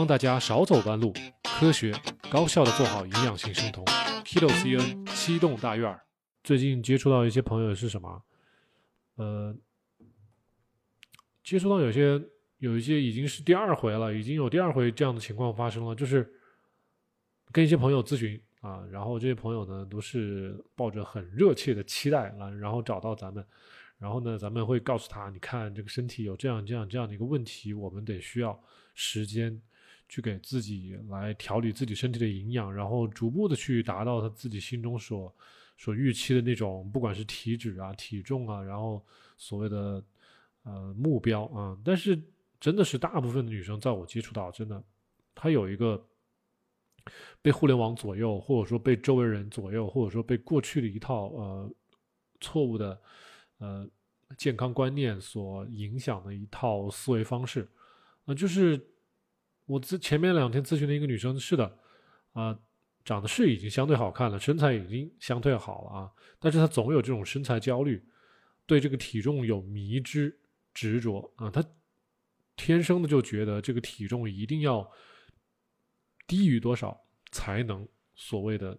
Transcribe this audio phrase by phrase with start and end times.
[0.00, 1.12] 帮大家少走弯路，
[1.44, 1.92] 科学
[2.30, 3.84] 高效的做好营养性生酮。
[4.24, 6.00] Kilo CN 七栋大院儿，
[6.42, 8.22] 最近接触到一些朋友是什么？
[9.16, 9.54] 呃，
[11.44, 12.18] 接触到有些
[12.56, 16.32] 有一些已经是第二回了，已经有第二回这样的情况发生了，就是
[17.52, 23.46] 跟一些朋友咨询啊，然后这些朋友呢都是抱着很热切的期待啊，然后找到咱们，
[23.98, 28.58] 然后呢咱们会告诉他，你看这个身体有这样这样这样的一个问题，我们得需要
[28.94, 29.60] 时间。
[30.10, 35.32] 去给自己来调理自己身体的营养，然后逐步的去达到他自己心中所
[35.78, 39.00] 所预期的那种，不管是体脂啊、体重啊，然后
[39.36, 40.04] 所谓的
[40.64, 41.78] 呃目标啊。
[41.84, 42.20] 但是
[42.58, 44.82] 真的是大部分的女生，在我接触到，真的
[45.32, 46.04] 她有一个
[47.40, 51.72] 被互联网左右，或者说被周围人左右，或者说被过去的一套呃
[52.40, 53.00] 错误的
[53.58, 53.88] 呃
[54.36, 57.68] 健康观念所影响的一套思维方式
[58.24, 58.89] 啊，就是。
[59.70, 61.78] 我咨前面两天咨询的一个女生，是的，
[62.32, 62.58] 啊，
[63.04, 68.04] 长得是已经相对好看了，身材已经相对好了啊，但是她总有这种身材焦虑，
[68.66, 70.36] 对这个体重有迷之
[70.74, 71.64] 执着啊，她
[72.56, 74.90] 天生的就觉得这个体重一定要
[76.26, 78.76] 低于多少才能所谓的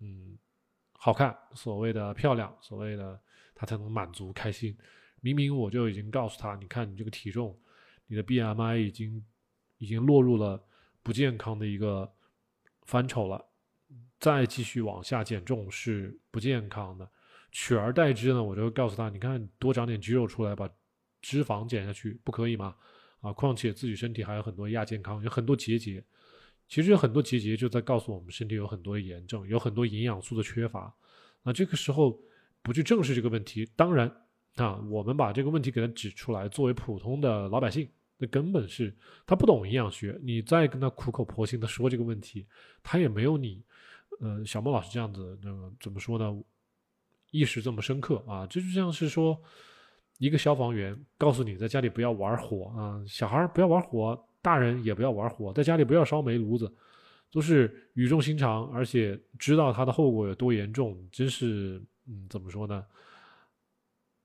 [0.00, 0.36] 嗯
[0.94, 3.20] 好看，所谓的漂亮，所谓的
[3.54, 4.76] 她才能满足开心。
[5.20, 7.56] 明明我就已经告诉她，你看你这个体重，
[8.08, 9.24] 你的 BMI 已经。
[9.78, 10.62] 已经落入了
[11.02, 12.10] 不健康的一个
[12.82, 13.44] 范畴了，
[14.20, 17.08] 再继续往下减重是不健康的。
[17.50, 20.68] 取而代之呢，我就告诉他：你看，多长点肌肉出来，把
[21.22, 22.76] 脂肪减下去，不可以吗？
[23.20, 26.04] 啊，况且自己身体还有很多亚健康，有很多结节。
[26.68, 30.94] 其实有很多结节就在告诉我们，身体有很多炎症，有很多营养素的缺乏。
[31.42, 32.20] 那这个时候
[32.62, 34.06] 不去正视这个问题，当然
[34.56, 37.88] 啊，我们把这个问题给他指出来，作为普通的老百姓。
[38.20, 38.92] 那根本是
[39.24, 42.44] 他不懂营养学，你再跟他苦口婆心的说这个问题，
[42.82, 43.64] 他也没有你，
[44.18, 46.36] 呃，小莫老师这样子，那个怎么说呢？
[47.30, 49.40] 意识这么深刻啊，这就像是说，
[50.18, 56.74] 一个消防员告诉你在家里不要玩火啊，小孩不要玩火，大人也不要玩火，在家里不要烧煤炉子，
[57.30, 62.84] 都是语重心长，而且知道它的后果有多严重，真是，嗯，怎么说呢？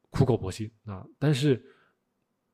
[0.10, 1.64] 苦口婆心啊，但是。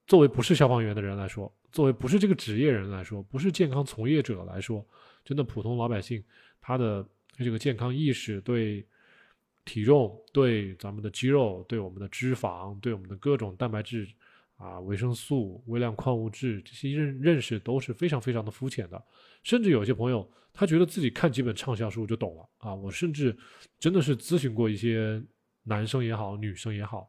[0.09, 4.83] 作为不是消防员的人来说，作为不是这个职业人来说，不是健康从业者来说，
[5.23, 6.23] 真的普通老百姓，
[6.59, 8.83] 他的这个健康意识，对
[9.65, 14.07] 体重、对咱们的肌肉、对我们的脂肪、对我们的各种蛋白质
[14.55, 18.99] 啊、维生素、微量矿物质这些认认识都是非常非常的肤浅的。
[19.43, 22.73] 甚至有些朋友，他觉得自己看几本畅销书就懂了啊！
[22.73, 23.37] 我甚至
[23.79, 25.21] 真的是咨询过一些
[25.65, 27.07] 男生也好，女生也好，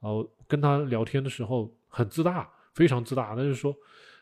[0.00, 1.72] 呃，跟他聊天的时候。
[1.94, 3.34] 很自大，非常自大。
[3.36, 3.76] 那就是说，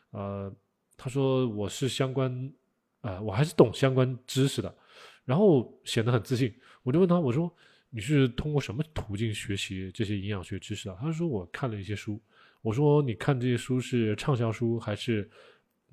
[0.09, 0.53] 呃，
[0.97, 2.53] 他说我是相关，
[2.99, 4.75] 呃，我还是懂相关知识的，
[5.23, 6.53] 然后显得很自信。
[6.83, 7.49] 我就问他，我说
[7.89, 10.97] 你是通过什么途径学习这些营养学知识的？
[10.99, 12.21] 他说我看了一些书。
[12.61, 15.31] 我说你看这些书是畅销书，还是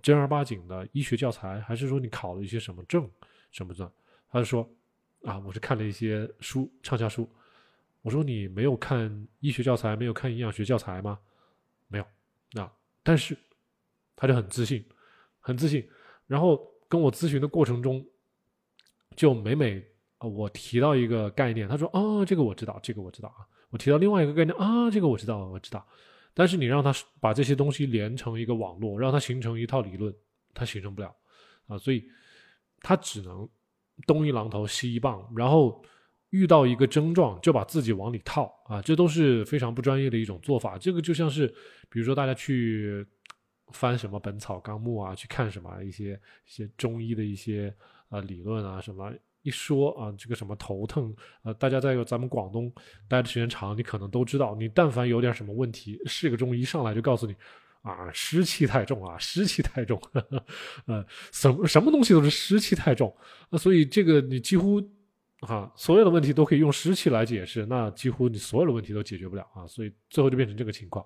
[0.03, 3.09] 正儿八经的医学教材，还是说你考了一些什么证
[3.53, 3.88] 什么的？
[4.32, 4.69] 他就说
[5.22, 7.31] 啊，我是看了一些书，畅销书。
[8.08, 11.19] 我说你没有看医学教材，没有看营养学教材吗？
[11.88, 12.06] 没有，
[12.52, 13.36] 那但是
[14.16, 14.82] 他就很自信，
[15.41, 15.86] 很自信。
[16.26, 16.58] 然后
[16.88, 18.02] 跟我咨询的过程中，
[19.14, 19.78] 就每每
[20.16, 23.44] 啊我提到一个概念，他说啊这个我知道，这个我知道啊。
[23.68, 25.86] 我提到另外一个概念啊这个我知道，我知道。
[26.32, 30.14] 但是你让他把这些东西连成一个网络，让它形成一套理论，
[30.54, 31.14] 他形成不了
[31.66, 31.76] 啊。
[31.76, 32.08] 所以
[32.80, 33.47] 他只能
[34.06, 35.84] 东一榔头西一棒，然后。
[36.31, 40.77] 遇到一个症状就把自己往里套啊，这都是非常不专业的一种做法。
[40.77, 41.47] 这个就像是，
[41.89, 43.06] 比如说大家去
[43.72, 46.12] 翻什么《本草纲目》啊，去看什么一些
[46.47, 47.75] 一些中医的一些
[48.11, 52.71] 呃理论啊，什么一说啊，这个什么头疼啊，大家在咱们广东
[53.09, 57.34] 待的时间长，你可能都知道，你但凡有点什么问题，是个中医上来就告诉你
[57.81, 59.99] 啊，湿气太重啊，湿气太重，
[60.84, 61.03] 呃，
[61.33, 63.16] 什么什么东西都是湿气太重，
[63.48, 64.86] 那所以这个你几乎。
[65.40, 71.04] 啊，所有的问题都可以用湿气来解释，那几乎你所有的问题都解决不了啊，所以最后就变成这个情况。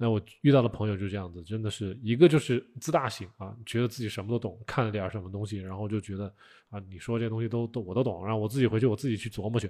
[0.00, 6.32] 那我遇到的朋友就这样子，真的是一个就是自大型啊，觉得自己什么都懂，看了点什么东西，然后就觉得
[6.70, 9.68] 啊，你说这些东西都都我都懂，然后我自己回去我自己去琢磨去。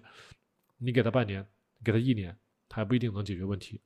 [0.77, 1.43] 你给他半年，
[1.83, 2.37] 给他一年，
[2.69, 3.81] 他还不一定能解决问题。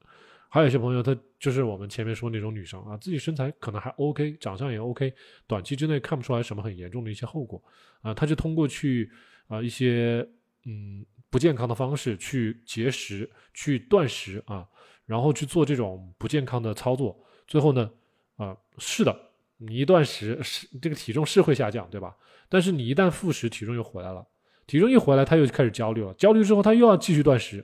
[0.48, 5.14] 还有一些朋友，他就是我们前面说那种女生啊，自己身材可能还 OK，长相也 OK，
[5.46, 7.62] 短期之内看不出来什么很严重的一些后果
[8.00, 9.08] 啊，他就通过去。
[9.52, 10.26] 啊，一些
[10.64, 14.66] 嗯不健康的方式去节食、去断食啊，
[15.04, 17.90] 然后去做这种不健康的操作，最后呢，
[18.36, 19.14] 啊，是的，
[19.58, 22.16] 你一断食是这个体重是会下降，对吧？
[22.48, 24.26] 但是你一旦复食，体重又回来了，
[24.66, 27.62] 体重一回来，他又开始焦虑了，焦虑之后他又要继续断食，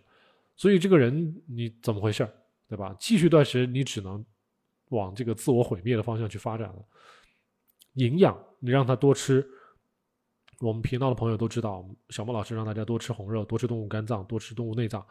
[0.57, 2.31] 所以这个人你怎么回事儿
[2.69, 2.95] 对吧？
[3.01, 4.23] 继续断食，你只能
[4.91, 6.85] 往这个自我毁灭的方向去发展了。
[7.95, 9.49] 营养，你让他多吃。
[10.61, 15.07] 我们频道的朋友都知道，小莫老师让大家多吃红肉，多吃动物肝脏，多吃动物内脏，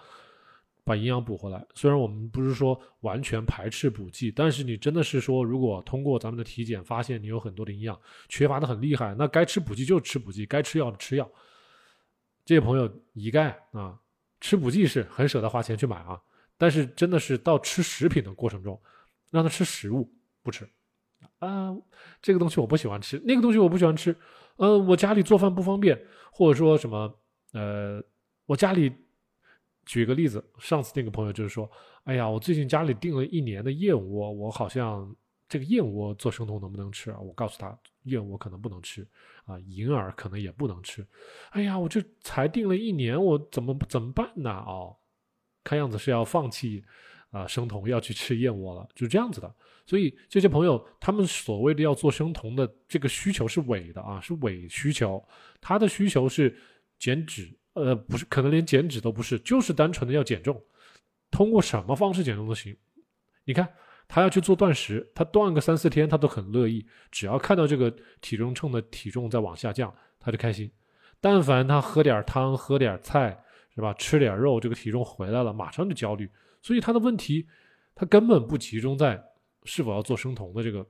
[0.84, 1.66] 把营养补回来。
[1.74, 7.98] 虽然我们不是说完全排斥补剂，但是你真的是说，如果通过咱们的体检发现你有很多的营养
[8.28, 11.30] 缺乏的很厉害，那该吃补剂就吃补剂，该吃药的吃药。
[12.44, 13.98] 这些朋友一概啊，
[14.42, 16.22] 吃补剂是很舍得花钱去买啊，
[16.58, 18.78] 但是真的是到吃食品的过程中，
[19.32, 20.14] 让他吃食物
[20.44, 20.70] 不吃
[21.40, 21.76] 啊，
[22.22, 24.16] 这个东西我不喜欢吃，那个东西我不喜欢吃。
[24.58, 26.00] 呃，我家里做饭不方便，
[26.32, 27.14] 或者说什么，
[27.54, 28.04] 呃，
[28.48, 28.92] 我家里，
[29.86, 31.70] 举个例子，上次那个朋友就是说，
[32.06, 35.16] 哎呀，我最近家里订了一年的燕窝，我好像
[35.48, 37.12] 这个燕窝做生酮能不能吃？
[37.22, 39.08] 我告诉他，燕窝可能不能吃，
[39.46, 41.06] 啊，银耳可能也不能吃。
[41.52, 44.52] 哎呀，我这才订了一年，我怎么怎么办呢？
[44.52, 44.98] 哦，
[45.64, 46.84] 看样子是要放弃
[47.32, 49.54] 啊生酮，要去吃燕窝了，就这样子的。
[49.86, 55.24] 所以这些朋友，他们所谓的要做生酮的这个需求是伪的啊，是伪需求。
[55.62, 56.56] 他的需求是
[57.00, 60.62] 减脂，呃，不是，可能连减脂都不是，就是单纯的要减重。
[61.32, 62.76] 通过什么方式减重都行。
[63.46, 63.68] 你看，
[64.10, 66.86] 他要去做断食，他断个三四天，他都很乐意。
[67.10, 67.90] 只要看到这个
[68.20, 70.70] 体重秤的体重在往下降，他就开心。
[71.22, 73.42] 但凡他喝点汤、喝点菜，
[73.74, 73.94] 是吧？
[73.94, 76.30] 吃点肉，这个体重回来了，马上就焦虑。
[76.68, 77.48] 所以他的问题，
[77.96, 79.24] 他根本不集中在。
[79.70, 80.86] 是否要做生酮的这个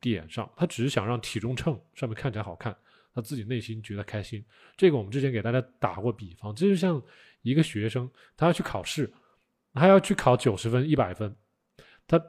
[0.00, 2.76] 点上，他只是想让体重秤上面看起来好看，
[3.14, 4.44] 他自己内心觉得开心。
[4.76, 7.00] 这个我们之前给大家打过比方，这就像
[7.42, 9.08] 一个学生，他要去考试，
[9.72, 11.32] 他要去考九十分、一百分，
[12.08, 12.20] 他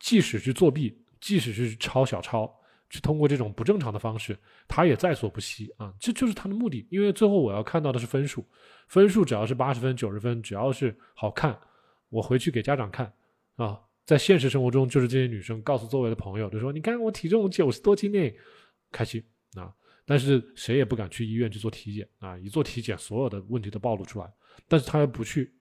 [0.00, 2.54] 即使去作弊，即使是抄小抄，
[2.90, 5.90] 去通过这种不正常的方式，他也在所不惜啊！
[5.98, 8.46] 这就是他的目的，因为最后我要看到的是分数，
[8.86, 11.58] 分数只要是八十分、九十分，只要是好看，
[12.08, 13.12] 我回去给家长看
[13.56, 13.80] 啊。
[14.04, 18.34] 在现实生活中，就是这些女生告诉周围的朋友，就说：“你看我体重九十多斤呢，
[18.90, 19.22] 开心
[19.54, 19.70] 啊！”
[20.06, 22.38] 但是谁也不敢去医院去做体检啊！
[22.38, 24.32] 一做体检，所有的问题都暴露出来。
[24.66, 25.52] 但是他又不去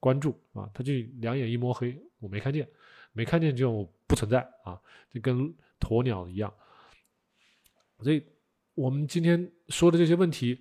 [0.00, 2.68] 关注啊，他就两眼一摸黑，我没看见，
[3.12, 4.76] 没看见就不存在啊，
[5.08, 6.52] 就跟鸵鸟一样。
[8.00, 8.20] 所以，
[8.74, 10.60] 我们今天说的这些问题。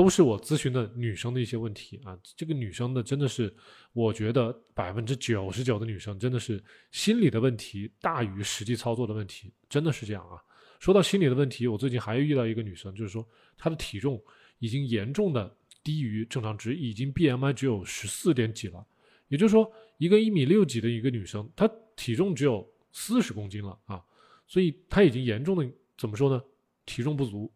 [0.00, 3.54] 都是我咨询的女生的一些问题啊，这个女生的真的是，
[3.92, 6.58] 我觉得百分之九十九的女生真的是
[6.90, 10.40] 心理的问题大于实际操作的问题，真的是这样啊。
[10.78, 14.18] 说到心理的问题，我最近还遇到一个女生，就是说她的体重
[14.58, 15.54] 已经严重的
[15.84, 18.82] 低于正常值，已经 BMI 只有十四点几了，
[19.28, 24.02] 也就是说一个一米六几的一个女生，她体重只有四十公斤了啊，
[24.46, 26.42] 所以她已经严重的怎么说呢？
[26.86, 27.52] 体重不足，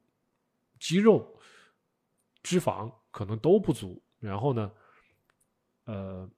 [0.78, 1.26] 肌肉。
[2.44, 4.70] 脂肪可能都不足，然后呢，
[5.86, 6.30] 呃，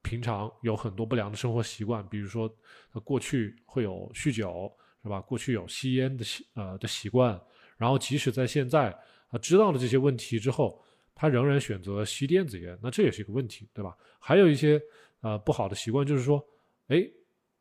[0.00, 2.48] 平常有很多不良的生活习惯，比如说
[2.92, 4.72] 他过去会有酗酒，
[5.02, 5.20] 是吧？
[5.20, 7.38] 过去有吸烟的习呃的习惯，
[7.76, 8.96] 然后即使在现在
[9.28, 10.80] 他知道了这些问题之后，
[11.14, 13.96] 他仍然选择吸电子烟，那这也是一个问题，对吧？
[14.20, 14.80] 还有一些
[15.20, 16.42] 呃不好的习惯，就是说，
[16.86, 17.04] 哎，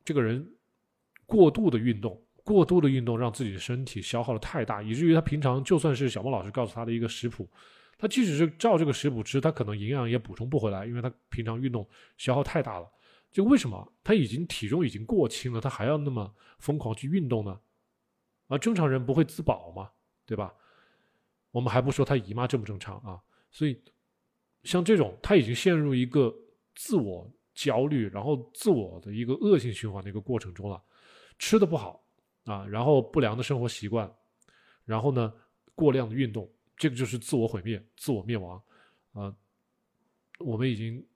[0.05, 0.47] 这个人
[1.25, 2.21] 过度的运动。
[2.43, 7.49] 过度的运动让自己的身体消耗的太大，以至于他平常就算是小孟老师告诉他的一个食谱，
[7.97, 11.87] 他即使是照这个食谱吃，他可能营养也补充不回来，因为他平常运动
[12.17, 12.89] 消耗太大了。
[13.31, 17.59] 就为什么他已经体重已经过轻了，他还要那么疯狂去运动呢？
[18.47, 19.89] 啊，正常人不会自保吗？
[20.25, 20.53] 对吧？
[21.51, 23.21] 我们还不说他姨妈正不正常啊？
[23.51, 23.81] 所以
[24.63, 26.33] 像这种他已经陷入一个
[26.75, 30.81] 自我焦虑，然后自我的一个恶性循环的一个过程中了，
[31.39, 32.03] 吃的不好。
[32.51, 34.13] 啊，然后不良的生活习惯，
[34.83, 35.33] 然后呢，
[35.73, 38.61] 过量的运动，这个就是自我毁灭、自我灭亡。
[39.13, 39.33] 啊，
[40.39, 41.07] 我们已经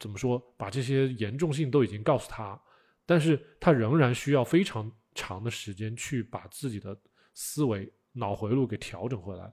[0.00, 2.60] 怎么说，把这些严重性都已经告诉他，
[3.06, 7.00] 但是他仍然需要非常长的时间去把自己的
[7.34, 9.44] 思维、脑回路给调整回来。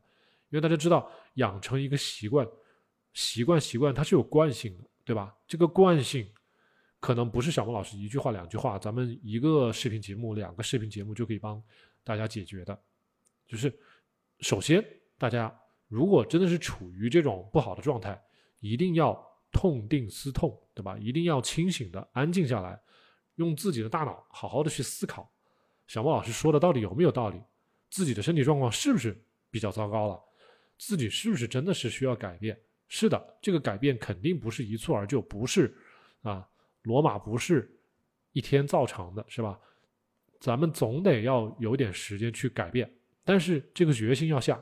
[0.49, 2.47] 因为大家知道，养成一个习惯，
[3.13, 5.35] 习惯习惯它是有惯性的，对吧？
[5.47, 6.27] 这个惯性。
[7.05, 11.61] 可能不是小孟老师一句话两句话，咱们一个视频节目、两个视频节目就可以帮
[12.03, 12.75] 大家解决的。
[13.45, 13.71] 就是
[14.39, 14.83] 首先，
[15.15, 15.55] 大家
[15.87, 18.19] 如果真的是处于这种不好的状态，
[18.59, 19.15] 一定要
[19.51, 20.97] 痛定思痛，对吧？
[20.97, 22.81] 一定要清醒的安静下来，
[23.35, 25.31] 用自己的大脑好好的去思考，
[25.85, 27.39] 小孟老师说的到底有没有道理？
[27.91, 30.19] 自己的身体状况是不是比较糟糕了？
[30.79, 32.59] 自己是不是真的是需要改变？
[32.87, 35.71] 是的，这个改变肯定不是一蹴而就，不是
[36.23, 36.49] 啊。
[36.85, 37.69] 罗马不是
[38.31, 39.59] 一天造成的，是吧？
[40.39, 42.91] 咱们总得要有点时间去改变，
[43.23, 44.61] 但是这个决心要下，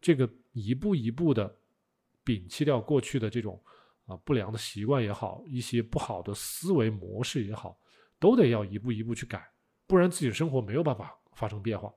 [0.00, 1.54] 这个一步一步的
[2.24, 3.60] 摒弃掉过去的这种
[4.06, 7.76] 啊不良的习惯也好，一些不好的思维模式也好，
[8.20, 9.44] 都得要一步一步去改，
[9.86, 11.92] 不然自己的生活没有办法发生变化。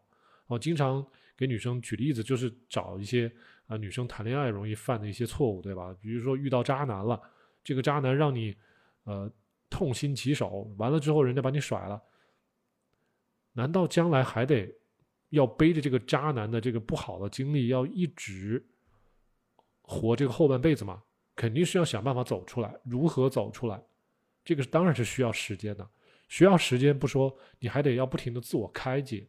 [0.48, 1.06] 我经常
[1.36, 3.32] 给女生举例子，就是找一些
[3.68, 5.96] 啊女生谈恋爱容易犯的一些错误，对吧？
[6.02, 7.22] 比如说遇到渣男了，
[7.64, 8.56] 这个渣男让你
[9.04, 9.32] 呃
[9.70, 12.02] 痛心疾首，完了之后人家把你甩了。
[13.54, 14.72] 难道将来还得
[15.30, 18.66] 要背着这个渣男的这个不好的经历，要一直
[19.82, 21.04] 活这个后半辈子吗？
[21.36, 22.76] 肯定是要想办法走出来。
[22.84, 23.84] 如何走出来？
[24.44, 25.88] 这个当然是需要时间的，
[26.28, 29.28] 需要时间不说，你还得要不停的自我开解，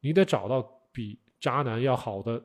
[0.00, 2.42] 你得找到比渣男要好的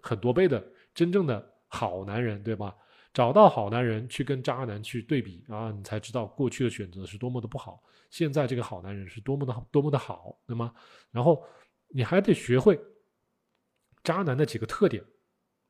[0.00, 0.64] 很多倍的
[0.94, 2.74] 真正的好男人，对吧？
[3.12, 7.82] 找到好男人去跟渣男去对比啊，你才知道过去的选择是多么的不好。
[8.10, 10.72] 现在这个好男人是多么的，多么的好，对吗？
[11.10, 11.44] 然后
[11.88, 12.78] 你还得学会
[14.02, 15.04] 渣男的几个特点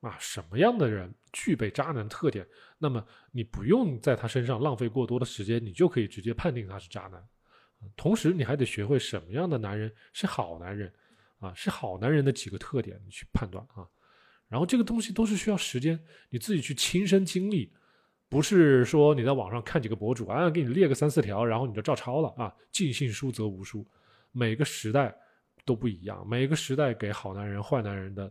[0.00, 2.46] 啊，什么样的人具备渣男特点？
[2.76, 7.26] 那么你不用在他身上浪费过多的时间，你就可以直接判定他是渣男。
[7.96, 10.92] 同时，你还得学会什么样的男人是好男人
[11.38, 13.88] 啊，是好男人的几个特点，你去判断啊。
[14.48, 15.98] 然后这个东西都是需要时间，
[16.30, 17.72] 你自己去亲身经历。
[18.30, 22.54] 不是说你在网上看几个博主啊，给你列个三四条，然后你就照抄了啊？
[22.70, 23.86] 尽信书则无书。
[24.32, 25.14] 每个时代
[25.64, 28.30] 都不一样，每个时代给好男人、坏男人的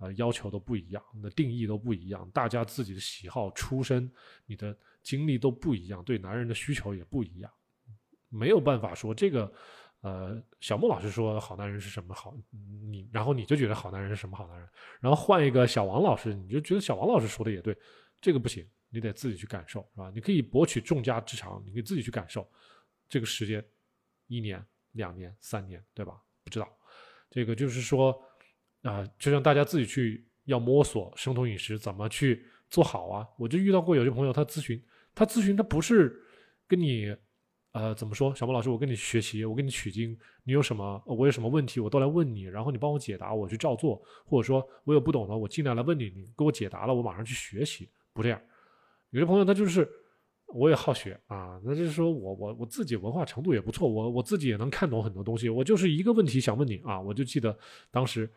[0.00, 2.30] 呃要求都不一样，的定义都不一样。
[2.34, 4.10] 大家自己的喜好、出身、
[4.44, 7.50] 你的经历都不一样，对男人的需求也不一样。
[8.28, 9.50] 没有办法说这个，
[10.00, 12.34] 呃，小莫老师说好男人是什么好，
[12.88, 14.68] 你然后你就觉得好男人是什么好男人，
[15.00, 17.76] 然后换一个小王老师，你就觉得小王老师说的也对，
[18.20, 18.68] 这个不行。
[18.90, 20.10] 你得自己去感受，是吧？
[20.14, 22.50] 你可以博取众家之长，你可以自己去感受
[23.06, 23.62] 这个时间，
[24.28, 26.18] 一年、两年、三年，对吧？
[26.42, 26.66] 不知道，
[27.28, 28.18] 这个就是说，
[28.80, 33.28] 啊，就让大家自己去要摸索生酮饮食怎么去做好啊。
[33.36, 34.82] 我就遇到过有些朋友，他咨询，
[35.14, 36.18] 他咨询他不是
[36.66, 37.14] 跟你，
[37.72, 38.34] 呃，怎么说？
[38.34, 48.40] 小莫老师，我跟你学习，我跟你取经，你有什么，我有什么问题，我都来问你，然后你帮我解答，我去照做，或者说我有不懂的，我尽量来问你，你给我解答了，我马上去学习，不这样。
[49.10, 49.88] 有些朋友他就是，
[50.46, 55.48] 我也好学啊，那就是说我我我自己文化程度也不错，我我自己也能看懂很多东西。
[55.48, 57.56] 我就是一个问题想问你啊，我就记得
[57.90, 58.28] 当时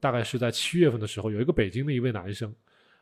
[0.00, 2.54] 大概是在七月份的时候，有一个北京的一位男生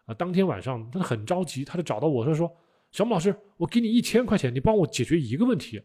[0.04, 2.56] 啊，当天晚上他很着急，他就找到我说说，
[2.92, 5.82] 小木老师，我给你一千块钱，你帮我解决一个问题。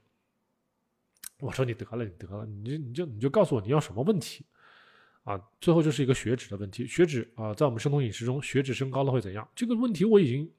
[1.40, 4.46] 我说你得了，你得了，你就你就你就告诉我你要什么问题
[5.24, 5.42] 啊？
[5.60, 9.48] 最后就是一个血脂的问题，血脂啊，在我们生酮饮食中，血脂升高了会怎样？
[9.56, 10.52] 这个问题我已经。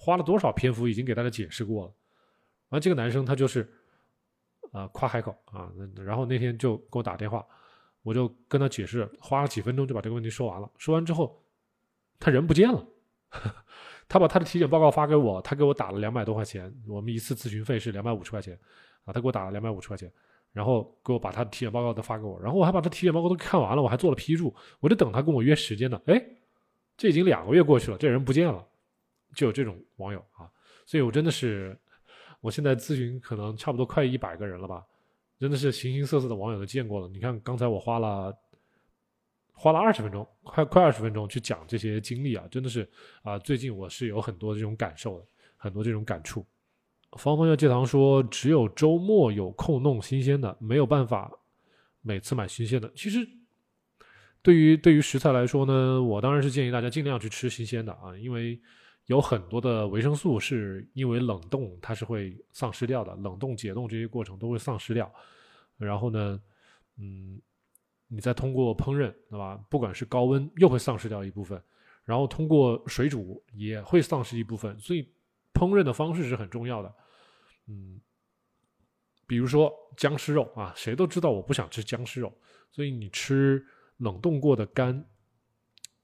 [0.00, 1.92] 花了多少篇幅已经给大家解释过了，
[2.68, 3.68] 完这个男生他就是，
[4.70, 7.44] 啊夸海口啊，然后那天就给我打电话，
[8.02, 10.70] 我就跟他解释，花了几分钟就把这个问题说完了。
[10.78, 11.44] 说完之后，
[12.20, 12.86] 他人不见了，
[14.08, 18.58] 他把他的体检报告发给我，他给我打了两百多块钱，我们一次咨询费是两百五十块钱，
[19.04, 20.10] 啊，他给我打了两百五十块钱，
[20.52, 26.00] 然后给我把他的体检报告都发给我，然后我还把他体检报告都看完了，我还做了批注，我就等他跟我约时间呢。
[26.06, 26.20] 哎，
[26.96, 28.66] 这已经两个月过去了，这人不见了。
[29.34, 30.48] 就有这种网友啊，
[30.86, 31.78] 所以我真的是，
[32.40, 34.82] 我现在咨询可能差不多快一百个人了吧，
[35.38, 37.08] 真的是形形色色的网友都见过了。
[37.08, 38.34] 你看刚才我花了
[39.58, 42.88] 花了二十分钟，快快二十分钟去讲这些经历啊，真的是
[43.22, 46.46] 啊，最近我是有很多这种感受的，很多这种感触。
[47.18, 51.30] 方方要戒糖说，只有周末有空弄新鲜的，没有办法
[52.00, 52.90] 每次买新鲜的。
[52.94, 53.28] 其实。
[54.40, 58.58] 对于对于食材来说呢，我当然是建议大家尽量去吃新鲜的啊，因为
[59.06, 65.12] 有很多的维生素是因为冷冻它是会丧失掉的，冷冻解冻这些过程都会丧失掉。
[65.76, 66.40] 然后呢，
[66.98, 67.38] 嗯，
[68.08, 69.56] 你再通过烹饪，对吧？
[69.70, 71.62] 不管是高温又会丧失掉一部分，
[72.04, 75.02] 然后通过水煮也会丧失一部分，所以
[75.54, 76.94] 烹饪的方式是很重要的。
[77.68, 78.00] 嗯，
[79.26, 82.32] 比如说僵尸肉啊，谁都知道我不想吃僵尸肉，
[82.70, 83.64] 所以你吃。
[84.00, 85.04] 冷冻过的肝，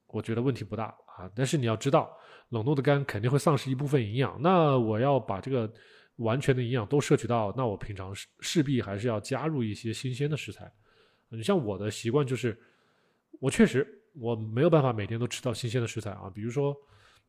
[0.08, 1.30] 我觉得问题不大啊。
[1.32, 2.10] 但是你要知道，
[2.48, 4.36] 冷冻的肝肯定会丧失一部分营养。
[4.42, 5.72] 那我要把这个
[6.16, 10.68] 完全的营养都摄取到，那我平常势势必还是要加入一些新鲜的食材。
[11.28, 12.56] 你像我的习惯就是，
[13.40, 16.30] 我确实我没有办法每天都吃到新鲜的食材啊。
[16.32, 16.76] 比如说，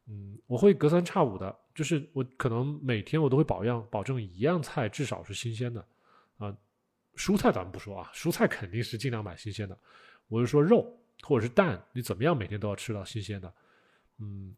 [0.08, 5.86] 嗯，我会隔三差五的，就是我可能每天我都会保样保证一样菜至少是新鲜的
[6.38, 6.56] 啊。
[7.16, 9.78] 蔬菜咱们不说啊，蔬菜肯定是尽量买新鲜的。
[10.28, 10.86] 我是说肉
[11.22, 13.52] 或者是蛋，你怎么样每天都要吃到新鲜的。
[14.20, 14.56] 嗯，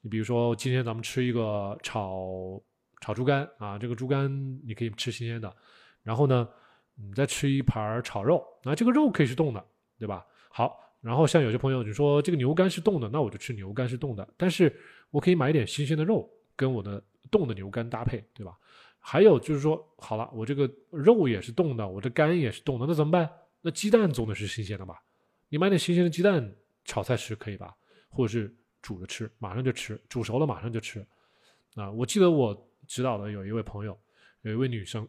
[0.00, 2.62] 你比如说今天咱们吃一个炒
[3.00, 5.54] 炒猪肝啊，这个猪肝你可以吃新鲜的。
[6.02, 6.48] 然后呢，
[6.96, 9.64] 你再吃一盘炒肉，那这个肉可以是冻的，
[9.98, 10.26] 对吧？
[10.48, 14.74] 好，然后像有些朋友就说这个牛肝是冻的，那我就吃牛肝是冻的，但是
[15.10, 18.58] 我可以买一点新鲜的肉跟我的冻的牛肝搭配，对吧？
[18.98, 23.30] 还有就是说，好了，我这个肉也是冻的，我这肝也是冻的，那怎么办？
[23.60, 25.00] 那鸡蛋总得是新鲜的吧？
[25.48, 27.72] 你买点新鲜的鸡蛋炒菜吃可以吧？
[28.08, 31.06] 或者是煮着吃，马上就吃，煮熟了马上就吃。
[31.74, 33.96] 啊，我记得我指导的有一位朋友，
[34.42, 35.06] 有一位女生，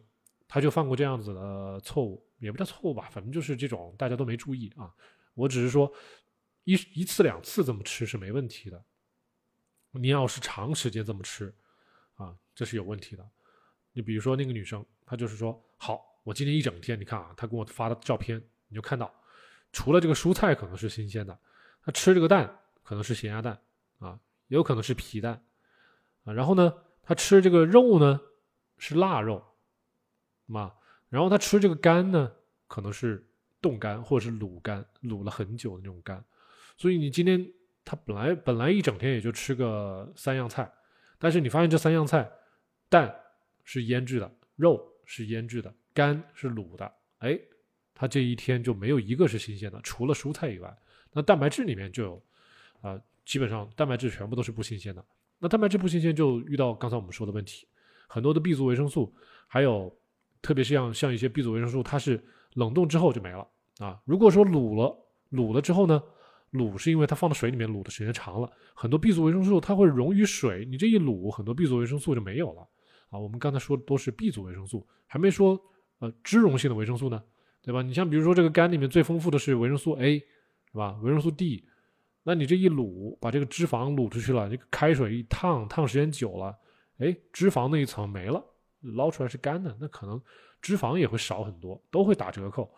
[0.48, 4.92] 她就犯过这样子的错误，也不叫错误吧，反正就是这种大家都没注意啊。
[5.34, 5.92] 我只是说，
[6.64, 8.82] 一一次两次这么吃是没问题的，
[9.92, 11.54] 你要是长时间这么吃，
[12.16, 13.28] 啊，这是有问题的。
[13.92, 19.12] 你比如说那个女生，她就是说，好，我今天一整天，你看啊，她给我发的照片，你就看到，
[19.70, 21.38] 除了这个蔬菜可能是新鲜的，
[21.82, 23.60] 她吃这个蛋可能是咸鸭蛋
[23.98, 25.44] 啊，也有可能是皮蛋
[26.24, 28.20] 啊，然后呢，她吃这个肉呢
[28.76, 29.44] 是腊肉，
[30.48, 30.72] 嘛，
[31.08, 32.32] 然后他吃这个肝呢
[32.66, 33.24] 可能是
[33.62, 36.22] 冻干或者是卤干，卤了很久的那种干，
[36.76, 37.48] 所以你今天
[37.84, 40.68] 他本来本来一整天也就吃个三样菜，
[41.16, 42.28] 但是你发现这三样菜
[42.88, 43.14] 蛋。
[43.70, 47.38] 是腌制的，肉是腌制的，肝是卤的，哎，
[47.94, 50.74] 他这一天就没有一个是新鲜的，除了蔬菜以外，
[51.12, 52.22] 那蛋白质里面就有，
[52.80, 55.04] 啊，基本上蛋白质全部都是不新鲜的。
[55.38, 57.68] 那蛋白质不新鲜，就遇到刚才我们说的问题，
[58.08, 59.14] 很多的 B 族维生素，
[59.46, 59.94] 还有
[60.42, 62.22] 特别是像像一些 B 族维生素，它是
[62.54, 63.46] 冷冻之后就没了
[63.78, 64.00] 啊。
[64.04, 64.96] 如果说卤了，
[65.32, 66.02] 卤了之后呢，
[66.52, 72.66] 卤是因为它放到水里面卤的时间长了，很多 B 族维生素它会溶于水，你这一卤，很多 B 族维生素就没有了。
[73.10, 75.58] 啊，我们刚才说的都是 B 族维生素，还没说
[75.98, 77.22] 呃脂溶性的维生素呢，
[77.62, 77.80] 对吧？
[77.80, 80.26] 你像比如说这个肝里面最丰富的是维生素 A，是
[80.74, 80.98] 吧？
[81.02, 81.64] 维生素 D，
[82.24, 86.54] 那你这一卤，把这个脂肪卤出去了，这个开水一烫，烫时间久了，
[86.98, 88.44] 哎，脂肪那一层没了，
[88.80, 90.20] 捞出来是干的，那可能
[90.60, 92.72] 脂肪也会少很多，都会打折扣。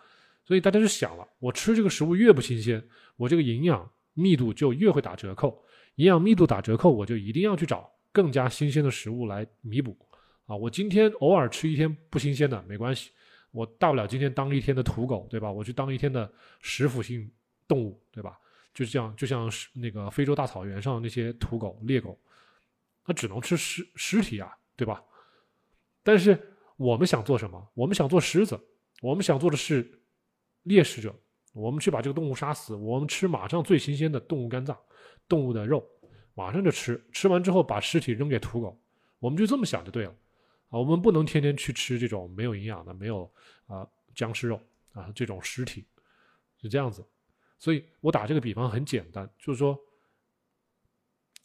[0.44, 2.82] 所以大家就想了，我吃这个食物越不新鲜，
[3.16, 5.62] 我这个营养密度就越会打折扣，
[5.96, 9.96] 营养密度打折扣，我就一定要去找更加新鲜的食物来弥补。
[10.46, 13.12] 啊，我今天偶尔吃一天不新鲜的没关系，
[13.52, 15.52] 我大不了今天当一天的土狗，对吧？
[15.52, 16.28] 我去当一天的
[16.60, 17.30] 食腐性
[17.68, 18.36] 动物，对吧？
[18.74, 22.18] 就像就像那个非洲大草原上那些土狗、猎狗，
[23.04, 25.02] 它只能吃尸尸体啊，对吧？
[26.10, 26.36] 但是
[26.76, 27.70] 我们想做什么？
[27.72, 28.58] 我们想做狮子，
[29.00, 30.02] 我们想做的是
[30.64, 31.14] 猎食者，
[31.52, 34.76] 我们去把这个动物杀死，我们吃马上最新鲜的动物肝脏、
[35.28, 35.88] 动物的肉，
[36.34, 38.76] 马上就吃，吃完之后把尸体扔给土狗，
[39.20, 40.10] 我们就这么想就对了。
[40.70, 43.32] 啊，我们不能天天去吃这种没有营养的、没有
[43.68, 44.60] 啊僵尸肉
[44.92, 45.86] 啊这种尸体，
[46.60, 47.06] 是这样子。
[47.60, 49.78] 所以我打这个比方很简单，就是说，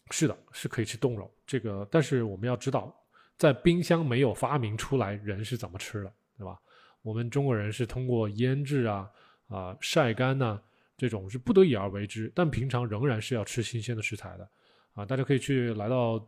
[0.09, 1.31] 是的，是可以吃冻肉。
[1.45, 2.91] 这个，但是我们要知道，
[3.37, 6.59] 在冰箱没有发明出来，人是怎么吃的，对吧？
[7.01, 9.09] 我们中国人是通过腌制啊、
[9.47, 10.59] 啊晒干呐
[10.97, 14.49] 这种是不得已而为之，但平常仍然是要吃新鲜的食材的。
[14.93, 16.25] 啊，大家可以去来到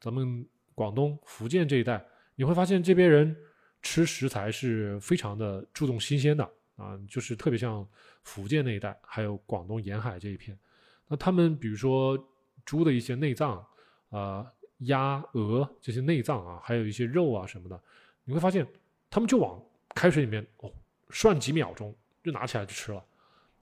[0.00, 2.04] 咱们广东、福建这一带。
[2.34, 3.36] 你会发现这边人
[3.82, 6.44] 吃食材是非常的注重新鲜的
[6.76, 7.88] 啊，就是特别像
[8.24, 10.58] 福建那一带，还有广东沿海这一片。
[11.06, 12.18] 那他们比如说
[12.64, 13.64] 猪的一些内脏
[14.10, 14.44] 啊、
[14.80, 17.80] 鸭、鹅这些内脏啊，还有一些肉啊什么的，
[18.24, 18.66] 你会发现
[19.08, 19.62] 他们就往
[19.94, 20.72] 开水里面哦
[21.08, 23.04] 涮几秒钟就拿起来就吃了。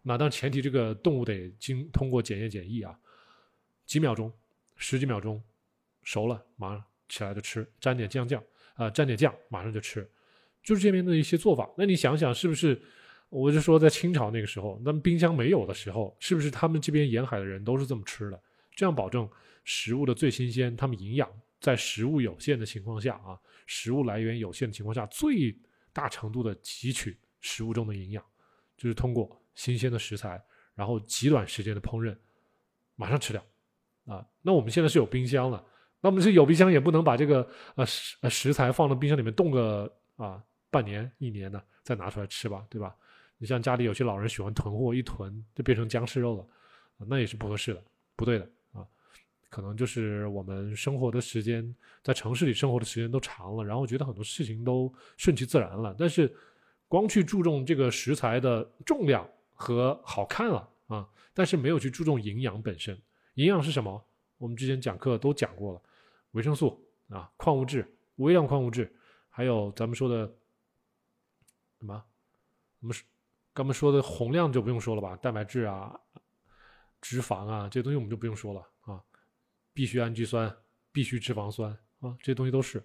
[0.03, 2.99] 那但前提这个动物得经通过检验检疫啊，
[3.87, 4.33] 几秒钟、
[4.77, 5.43] 十几秒钟
[6.03, 8.43] 熟了，马上起来就吃，沾点酱酱。
[8.75, 10.09] 啊，沾点酱，马上就吃，
[10.63, 11.69] 就是这边的一些做法。
[11.77, 12.81] 那你想想，是不是？
[13.29, 18.41] 我就说，在清朝那个时候，那么冰箱没有的时候，是不是他们这边沿海的人都是这么吃的？
[18.77, 19.29] 这样保证
[19.71, 25.55] 食物的最新鲜，它们营养在食物有限的情况下啊，食物来源有限的情况下，最
[25.93, 28.25] 大程度的汲取食物中的营养，
[28.79, 30.43] 就是通过新鲜的食材，
[30.75, 32.17] 然后极短时间的烹饪，
[32.97, 33.45] 马上吃掉。
[34.07, 35.63] 啊，那我们现在是有冰箱了。
[36.01, 42.97] 那我们是有冰箱，也不能把这个呃食呃食材放到冰箱里面冻个啊半年一年的，再拿出来吃吧，对吧？
[43.37, 47.85] 你像家里有些老人喜欢囤货，一囤就变成僵尸肉了，那也是不合适的，
[48.17, 48.51] 不对的。
[49.49, 56.35] 可能就是我们生活的时间在城市里生活的时间都长了，然后觉得很多事情都顺其自然了，但是
[56.87, 62.99] 光去注重这个食材的重量和好看了啊，但是没有去注重营养本身。
[63.35, 64.05] 营养是什么？
[64.37, 65.83] 我们之前讲课都讲过了。
[66.33, 68.95] 维生素啊，矿物质、微量矿物质，
[69.31, 70.27] 还有咱们说的
[71.79, 72.05] 什么？
[72.81, 72.97] 我们
[73.53, 75.17] 刚们说的宏量就不用说了吧？
[75.17, 75.99] 蛋白质啊、
[77.01, 78.63] 脂肪啊，这些东西我们就不用说了。
[79.79, 80.53] 必需氨基酸、
[80.91, 82.83] 必需脂肪酸啊，这些东西都是。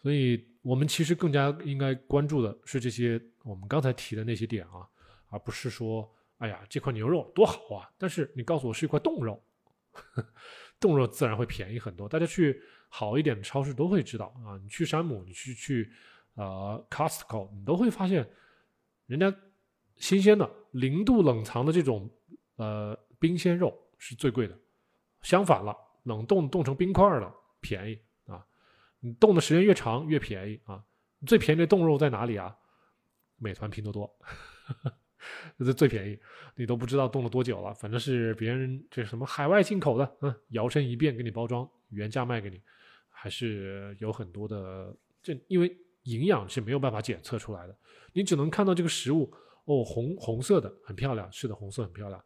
[0.00, 4.88] 所以我们其实更加应该关注的是这些我们刚才提的那些点啊，
[5.28, 7.90] 而不是说，哎呀，这块牛肉多好啊！
[7.98, 9.38] 但是你告诉我是一块冻肉，
[10.80, 12.08] 冻肉自然会便宜很多。
[12.08, 12.58] 大家去
[12.88, 15.92] 好一点的超市都会知道啊，你去山姆，你去去
[16.36, 18.26] 呃 Costco，你都会发现，
[19.04, 19.30] 人家
[19.96, 22.10] 新鲜的零度冷藏的这种
[22.56, 24.58] 呃冰鲜肉是最贵的，
[25.20, 28.46] 相反了，冷冻冻成冰块了便宜啊。
[29.00, 30.82] 你冻的时间越长越便宜啊！
[31.26, 32.56] 最便宜的冻肉在哪里啊？
[33.36, 34.10] 美团、拼多多，
[35.58, 36.18] 这最便宜。
[36.54, 42.62] 你都不知道冻了多久了，反正是别人这什么海外进口的，嗯，摇身一变给你包装，原价卖给你，
[43.08, 44.96] 还是有很多的。
[45.22, 47.76] 这因为营养是没有办法检测出来的，
[48.12, 49.32] 你只能看到这个食物
[49.64, 52.24] 哦，红红色的很漂亮，是的，红色很漂亮。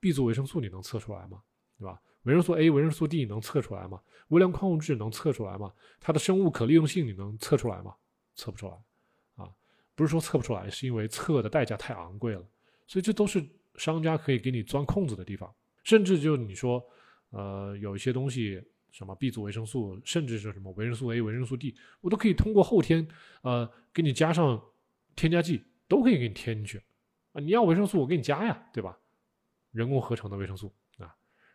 [0.00, 1.42] B 族维生素你能测出来吗？
[1.78, 2.00] 对吧？
[2.26, 4.00] 维生素 A、维生素 D 能测出来吗？
[4.28, 5.72] 微量矿物质能测出来吗？
[6.00, 7.94] 它的生物可利用性你能测出来吗？
[8.34, 8.72] 测不出来，
[9.36, 9.48] 啊，
[9.94, 12.44] 不是说测不出来，是因为测的代价太昂贵了。
[12.88, 13.44] 所以这都是
[13.76, 15.52] 商家可以给你钻空子的地方。
[15.84, 16.84] 甚至就你说，
[17.30, 18.60] 呃，有一些东西，
[18.90, 23.06] 什么 B 族维生素，甚至是什么维生素 A、维生素 D，我都可以通过后天，
[23.42, 24.60] 呃，给你加上
[25.14, 26.82] 添加剂，都可以给你添进去。
[27.32, 28.98] 啊，你要维生素，我给你加呀，对吧？
[29.70, 30.74] 人工合成的维生素。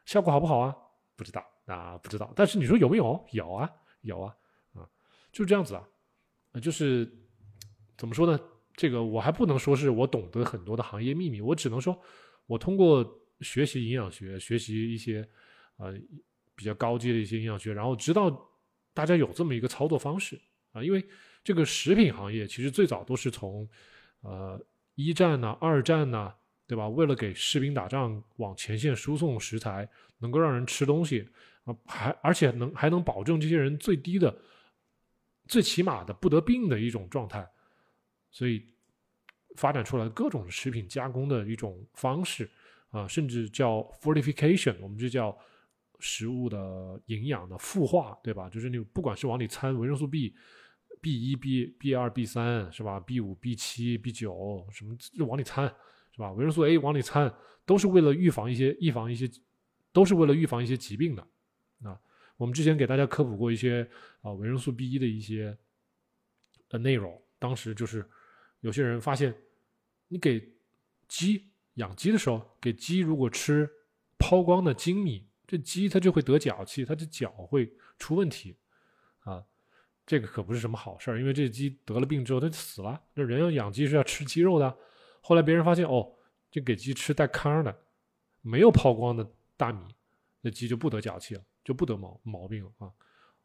[0.05, 0.75] 效果好不好啊？
[1.15, 2.33] 不知道啊，不知道。
[2.35, 3.25] 但是你说有没有？
[3.31, 3.69] 有啊，
[4.01, 4.35] 有啊，
[4.73, 4.87] 啊，
[5.31, 5.87] 就这样子啊，
[6.61, 7.09] 就是
[7.97, 8.39] 怎么说呢？
[8.73, 11.99] 这个我还不能说是我懂得很多的行业秘密，我只能说，
[12.47, 13.05] 我通过
[13.41, 15.27] 学习营养学，学习一些
[15.77, 15.93] 呃
[16.55, 18.49] 比较高阶的一些营养学，然后知道
[18.93, 20.83] 大家有这么一个操作方式啊。
[20.83, 21.05] 因为
[21.43, 23.69] 这个食品行业其实最早都是从
[24.21, 24.59] 呃
[24.95, 26.33] 一战呐、二战呐。
[26.71, 26.87] 对吧？
[26.87, 29.85] 为了给士兵打仗往前线输送食材，
[30.19, 31.27] 能够让人吃东西
[31.65, 34.33] 啊，还而且能还能保证这些人最低的、
[35.49, 37.45] 最起码的不得病的一种状态，
[38.31, 38.65] 所以
[39.57, 42.49] 发展出来各种食品加工的一种方式
[42.91, 45.37] 啊，甚至叫 fortification，我们就叫
[45.99, 48.49] 食物的营养的孵化，对吧？
[48.49, 50.33] 就是你不管是往里掺维生素 B、
[51.01, 55.69] B 一、B、B 二、B 三，是吧？B 五、B 七、B 九，什么就往里掺。
[56.13, 56.31] 是吧？
[56.33, 57.33] 维生素 A 往里掺，
[57.65, 59.29] 都是为了预防一些、预防一些，
[59.93, 61.21] 都是为了预防一些疾病的。
[61.83, 61.99] 啊，
[62.37, 63.89] 我们之前给大家科普过一些
[64.21, 65.57] 啊维生素 B 一的一些
[66.69, 67.21] 的内容。
[67.39, 68.07] 当时就是
[68.59, 69.35] 有些人发现，
[70.09, 70.53] 你给
[71.07, 73.69] 鸡养鸡的时候，给鸡如果吃
[74.19, 78.57] 抛光的精米，这鸡它就会得脚气，它的脚会出问题。
[79.21, 79.43] 啊，
[80.05, 83.01] 这个可不是什么好事儿，因为这鸡得了病之后它就死了。
[83.13, 84.77] 那人要养鸡是要吃鸡肉的。
[85.21, 86.11] 后来别人发现，哦，
[86.49, 87.75] 就给鸡吃带糠的，
[88.41, 89.79] 没有抛光的大米，
[90.41, 92.91] 那鸡就不得脚气了，就不得毛毛病了啊。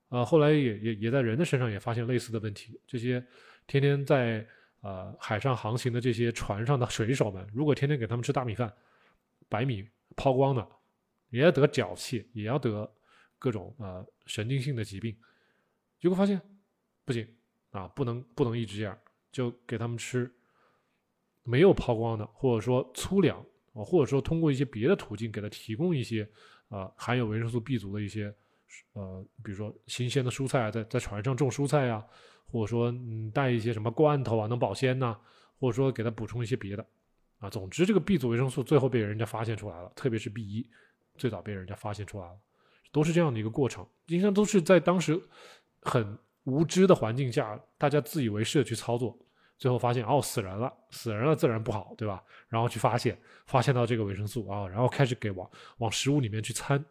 [0.09, 2.81] 呃，后来也也也在人的身上也发现类似的问题。
[2.87, 3.25] 这些
[3.67, 4.47] 天天在
[4.81, 8.73] 呃海上航行的这些船上的水手们，如果天天给他们吃大米饭、
[9.49, 9.87] 白米
[10.17, 10.67] 抛光的，
[11.29, 12.91] 也要得脚气，也要得
[13.39, 15.15] 各种呃神经性的疾病。
[16.01, 16.41] 结果发现
[17.05, 17.29] 不行
[17.71, 18.99] 啊，不能不能一直这样，
[19.31, 20.33] 就给他们吃。
[21.47, 23.39] 没有抛光的，或者说粗粮
[23.73, 26.29] 啊，或者说通过一些别的途径给它提供一些
[26.69, 28.35] 啊含有维生素 B 族的一些
[28.93, 32.05] 呃，比如说新鲜的蔬菜啊，在在船上种蔬菜呀，
[32.51, 35.17] 或者说嗯带一些什么罐头啊能保鲜呐，
[35.61, 36.85] 或者说给它补充一些别的
[37.39, 40.69] 啊，总之这个 B 族维生素最后被人家发现出来了，特别是 B 一
[41.17, 42.37] 最早被人家发现出来了，
[42.91, 45.19] 都是这样的一个过程，应该都是在当时
[45.81, 49.17] 很无知的环境下，大家自以为是的去操作。
[49.59, 52.23] 最后发现哦死人了，死人了自然不好，对吧？
[52.49, 56.85] 然后去发现，发现到这个维生素啊，然后开始给往往食物里面去掺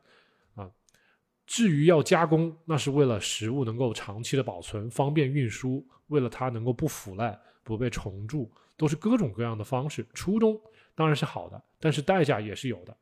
[0.55, 0.69] 啊。
[1.45, 10.03] 至于要加工，那是为了食物能够长期的保存，方便运输，为了它能够不腐烂、不被虫蛀，都是各种各样的方式。
[10.15, 10.59] 初衷
[10.95, 12.97] 当然是好的，但是代价也是有的。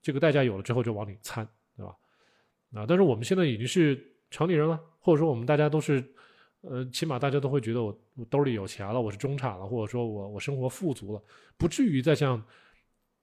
[0.00, 1.46] 这个代价有了之后就往里掺，
[1.76, 1.94] 对吧？
[2.74, 6.13] 啊，但是我们现在已经是城里人了，或者说我们大家都是。
[6.66, 11.22] 呃，起码大家都会觉得我我兜里有钱了，我是中产了，或者说我我生活富足了，
[11.58, 12.42] 不至于再像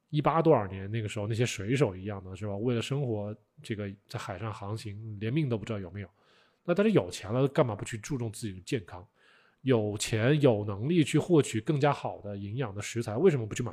[0.09, 2.55] 一八多少年那个时候那些水手一样的是吧？
[2.55, 6.09] 为了生活，这个在海上航行，连命都不知道有没有。
[6.63, 9.03] 那大家有钱了，干嘛不去注重自己的健康？
[9.61, 13.71] 有钱有能力去获取更加好的营养的食材，为什么不去买？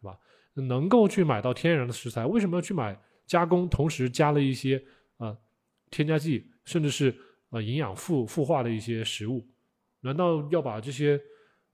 [0.00, 0.18] 是吧？
[0.54, 4.82] 能够去买到天然的食材，为什么要去买加工，同时加了一些
[5.18, 5.38] 呃
[5.88, 7.14] 添加剂，甚至是？
[7.50, 9.46] 呃，营养富富化的一些食物，
[10.00, 11.20] 难道要把这些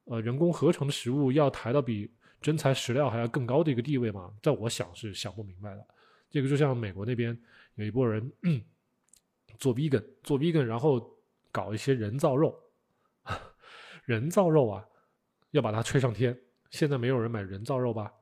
[0.04, 2.10] 呃人工合成的食物要抬到比
[2.40, 4.32] 真材实料还要更高的一个地位吗？
[4.42, 5.86] 在我想是想不明白的。
[6.30, 7.36] 这个就像美国那边
[7.74, 8.30] 有一波人
[9.58, 11.18] 做 vegan，做 vegan，然后
[11.50, 12.58] 搞一些人造肉，
[14.04, 14.84] 人造肉啊，
[15.52, 16.36] 要把它吹上天。
[16.70, 18.12] 现在没有人买人造肉吧？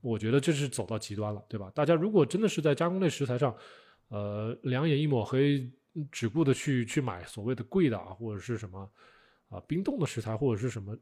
[0.00, 1.70] 我觉得这是走到极端了，对吧？
[1.74, 3.56] 大家如果真的是在加工类食材上，
[4.08, 5.70] 呃，两眼一抹黑，
[6.10, 8.90] 只顾的去去买所谓的贵的啊，或者是什么
[9.48, 10.96] 啊冰冻的食材，或者是什么，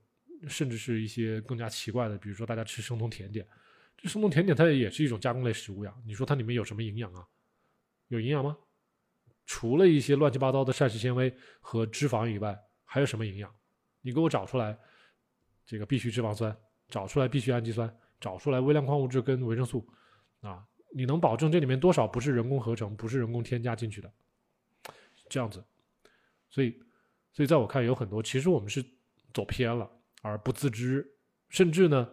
[0.48, 3.46] 甚至是一些更加奇怪的，比如说大家吃生酮甜点，
[3.96, 5.94] 这生酮甜点它也是一种加工类食物呀。
[6.04, 7.26] 你说它里面有什么营养啊？
[8.08, 8.56] 有营养吗？
[9.46, 13.54] 除了一些乱七八糟的膳食纤维和脂肪以外，还有什么营养？
[14.00, 14.78] 你给我找出来，
[15.66, 16.56] 这个必需脂肪酸，
[16.88, 17.92] 找出来必需氨基酸。
[18.20, 19.84] 找出来微量矿物质跟维生素，
[20.42, 24.08] 啊，你能保证这里面多少不是人工合成，不是人工添加进去的？
[25.32, 25.64] 这样子，
[26.50, 26.78] 所以，
[27.32, 28.84] 所以在我看，有很多其实我们是
[29.32, 29.90] 走偏了
[30.20, 31.10] 而不自知，
[31.48, 32.06] 甚至呢，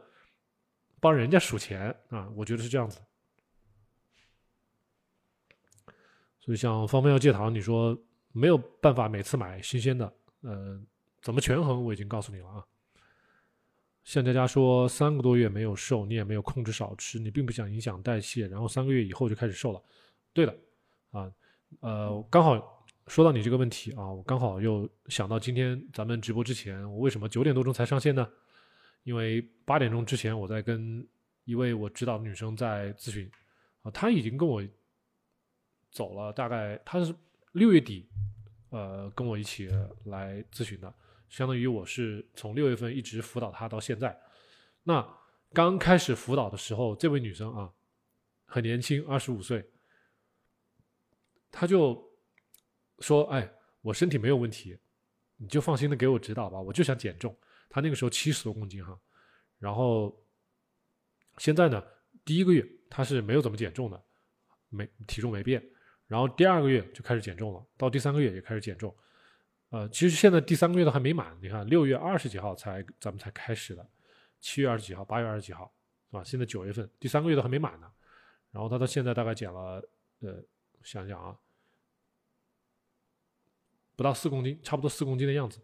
[1.02, 3.02] 帮人家数钱啊，我觉得是这样子。
[6.40, 8.02] 所以像芳芳要戒糖，你说
[8.32, 10.82] 没有办法每次买新鲜的，呃，
[11.22, 11.84] 怎么权衡？
[11.84, 12.66] 我已经告诉你了啊。
[14.06, 19.84] 向佳佳说：“三个多月没有瘦，你也没有控制少吃，你并不想影响代谢，然后三个月以后就开始瘦了。”
[20.34, 20.58] 对的，
[21.12, 21.32] 啊，
[21.82, 22.79] 呃，刚好
[23.10, 28.32] 说到你这个问题啊，我刚好又想到今天咱们直播之前，我为什么九点多钟才上线呢？
[29.04, 31.06] 因为八点钟之前我在跟
[31.44, 33.30] 一位我指导的女生在咨询，
[33.82, 34.64] 啊，她已经跟我
[35.90, 37.14] 走了，大概她是
[37.54, 38.08] 六月底，
[38.70, 39.68] 呃，跟我一起
[40.06, 40.94] 来咨询的。
[41.30, 44.16] 相当于我是从六月份一直辅导她到现在，
[44.84, 45.04] 那
[45.52, 47.74] 刚开始辅导的时候，这位女生啊，
[48.46, 49.68] 很年轻，二十五岁，
[51.50, 52.09] 她就
[53.02, 54.78] 说：“哎，我身体没有问题，
[55.38, 57.36] 你就放心的给我指导吧，我就想减重。”
[57.70, 59.00] 她那个时候七十多公斤哈，
[59.60, 60.16] 然后
[61.38, 61.84] 现在呢，
[62.26, 64.04] 第一个月她是没有怎么减重的，
[64.70, 65.64] 没体重没变，
[66.08, 68.96] 然后第二个月就开始减重了，到第三个月也开始减重。
[69.70, 73.88] 呃，其实现在第三个月都还没满，你看六月二十几号才咱们才开始的，
[74.40, 75.72] 七月二十几号，八月二十几号，
[76.10, 77.88] 啊，现在九月份，第三个月都还没满呢。
[78.52, 79.88] 然后他到现在大概减了，
[80.22, 80.44] 呃，
[80.82, 81.38] 想想啊，
[84.00, 85.60] 不到四公斤，差不多四公斤的样子，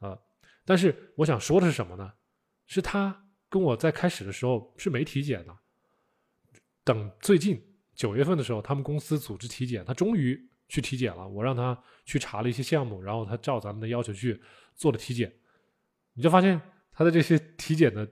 [0.00, 0.18] 啊。
[0.66, 2.12] 但是我想说的是什么呢？
[2.66, 5.58] 是他跟我在开始的时候是没体检的，
[6.84, 7.58] 等最近
[7.94, 10.48] 九月份的时候，他们公司组织体检，他终于。
[10.72, 14.40] 去体检了，我让他去查了一些项目，然后他照咱们的要求去
[14.76, 15.34] 做了体检，
[16.12, 16.62] 你就发现
[16.92, 18.08] 他的这些体检的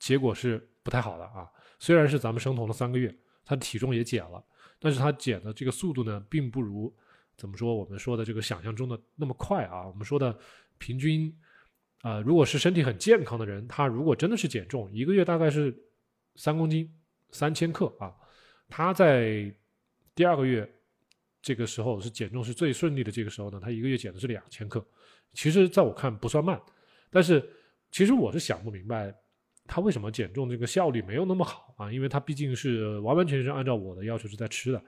[0.00, 1.48] 结果是不太好的啊。
[1.78, 4.44] 虽然是咱们生酮了三个月，他体重也减了，
[4.80, 6.92] 但是他减的这个速度呢，并不如
[7.36, 9.86] 怎么说我们说的这个想象中的那么快啊。
[9.86, 10.36] 我们说的
[10.78, 11.34] 平均
[12.02, 15.74] 啊，如果是身体很健康的人，他如果真的是减重，一个月大概是
[16.36, 16.92] 三公斤
[17.30, 18.14] 三千克啊，
[18.68, 19.54] 他在
[20.14, 20.70] 第二个月。
[21.46, 23.12] 这个时候是减重是最顺利的。
[23.12, 24.82] 这个时候呢，他一个月减的是两千克，
[25.34, 26.58] 其实在我看不算慢，
[27.10, 27.46] 但是
[27.90, 29.14] 其实我是想不明白，
[29.66, 31.92] 他为什么减重这个效率没有那么好啊？
[31.92, 34.82] 因为他毕竟是完完全全按照我的要求是在吃的。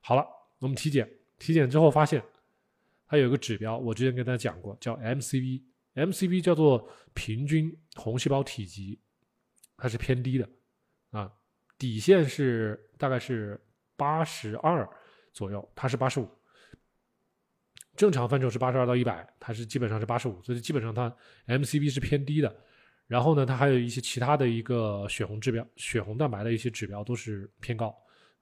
[0.00, 0.24] 好了，
[0.60, 2.22] 我们体检，体检之后发现，
[3.06, 9.00] 他有一个指标，我之前跟大家讲过，叫 MCV，MCV 叫做平均红细胞体积，
[9.76, 10.48] 它是偏低的，
[11.10, 11.32] 啊，
[11.78, 13.60] 底线是大概是
[13.96, 14.88] 八十二。
[15.30, 16.28] 左右，它是八十五，
[17.94, 21.14] 正常范畴是八十二到一百，它是基本上是八十五，所以基本上它
[21.46, 22.52] MCV 是偏低的。
[23.06, 27.94] 然后呢，它还有一些其他的一个血红指标，血红蛋白的一些指标都是偏高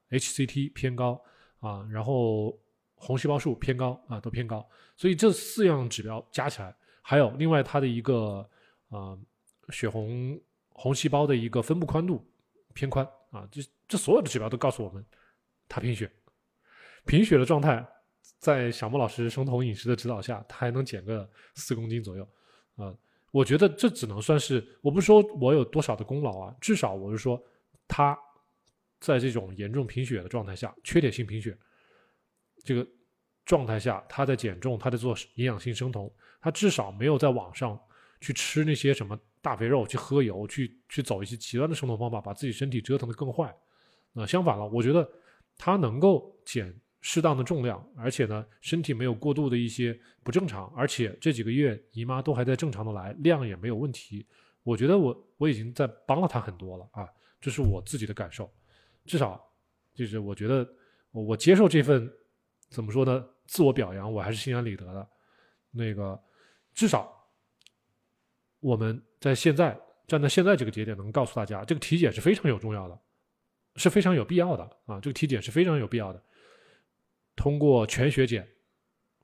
[0.09, 1.23] ，HCT 偏高
[1.59, 2.59] 啊，然后
[2.97, 4.69] 红细胞数偏高啊，都偏高。
[4.97, 8.49] 所以这四样指标加起来，还有另外它的一个
[8.89, 9.17] 啊
[9.71, 12.27] 血红红细胞的一个分布宽度
[12.75, 15.05] 偏宽啊，这这所有的指标都告诉我们
[15.69, 16.11] 它贫血。
[17.05, 17.87] 贫血的状态，
[18.41, 22.29] 在小莫老师生酮饮食的指导下，他还能减个四公斤左右，
[22.75, 22.93] 啊，
[23.31, 27.41] 我觉得这只能算是，我不是说我有多少的功劳啊，至少我是说，
[27.87, 28.19] 他
[28.99, 31.57] 在这种严重贫血的状态下，缺铁性贫血
[32.67, 32.87] 这个
[33.47, 37.81] 状态下，他在减重，他在做营养性生酮，他至少没有在网上
[38.21, 43.57] 去吃那些什么大肥肉，去喝油，去去走一些极端的生酮方法，把自己身体折腾的更坏。
[44.13, 45.09] 那相反了，我觉得
[45.57, 46.79] 他能够减。
[47.03, 54.27] 适当的重量，而且呢，身体没有过度的一些不正常，而且这几个月姨妈都还在正常的来，量也没有问题。
[54.65, 57.07] 我觉得我我已经在帮了她很多了啊，
[57.41, 58.53] 这是我自己的感受。
[59.05, 59.41] 至少
[59.95, 60.69] 就是我觉得
[61.13, 62.13] 我接受这份
[62.69, 65.09] 怎么说呢，自我表扬，我还是心安理得的。
[65.71, 66.21] 那个
[66.75, 67.13] 至少
[68.61, 72.99] 我们在现在站在现在这个节点，能告诉大家，这个体检是非常有重要的，
[73.77, 76.23] 是非常有必要的啊，这个体检是非常有必要的。
[77.35, 78.49] 通过全血检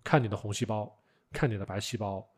[0.04, 0.94] 看你的红细胞，
[1.32, 2.28] 看你的白细胞，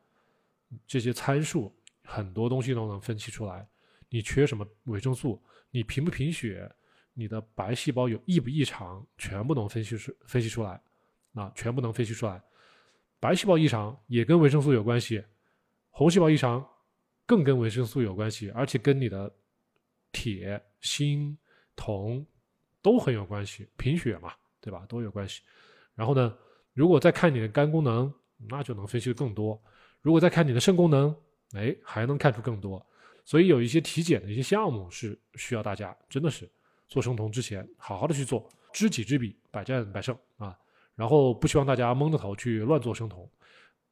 [0.86, 3.66] 这些参数很多东西都能分析出来。
[4.08, 5.42] 你缺什么维生素？
[5.70, 6.70] 你贫不贫血？
[7.14, 9.04] 你的白细胞有异不异常？
[9.18, 10.80] 全部能分析出分析出来，
[11.34, 12.42] 啊，全部能分析出来。
[13.20, 15.24] 白细胞异常也跟维生素有关系，
[15.90, 16.66] 红细胞异常
[17.26, 19.32] 更跟维生素有关系，而且跟你的
[20.12, 21.36] 铁、锌、
[21.74, 22.26] 铜
[22.82, 23.66] 都很有关系。
[23.76, 24.84] 贫血嘛，对吧？
[24.88, 25.42] 都有关系。
[25.94, 26.36] 然后呢，
[26.72, 28.12] 如果再看你的肝功能，
[28.48, 29.60] 那就能分析的更多。
[30.02, 31.16] 如果再看你的肾功能，
[31.54, 32.84] 哎，还能看出更多。
[33.24, 36.50] 所以有一些体检的一些项目是需要大家真的是
[36.88, 40.54] 做生酮之前好好的去做，知己知彼，百战百胜啊。
[40.94, 43.30] 然后不希望大家蒙着头去乱做生酮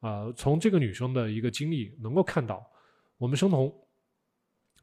[0.01, 0.33] 啊。
[0.37, 2.65] 从这个女生的一个经历能够看到，
[3.19, 3.73] 我们生酮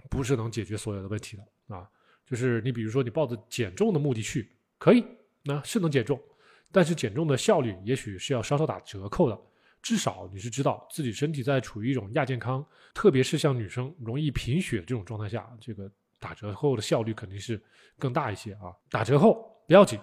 [0.10, 1.90] 不是能解决所有的问题的啊。
[2.26, 5.04] 就是你比如说你抱着减重的目的去，可以，
[5.44, 6.20] 那是能减重。
[6.72, 9.42] 但是减重的效率也许是要稍稍打折扣的，
[9.82, 17.60] 至少你是知道自己身体在处于一种亚健康，特别是像女生容易贫血这种状态下，这个打折后的效率肯定是
[17.98, 18.72] 更大一些啊。
[18.92, 19.34] 打折扣
[19.68, 20.00] 不要紧，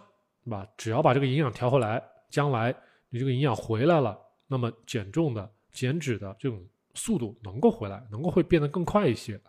[0.46, 0.64] 是吧？
[0.76, 2.72] 只要把这个营养调回来，将来
[3.09, 9.40] 你这个营养回来了，那么减重的、减脂的这种速度能够回来，能够会变得更快一些。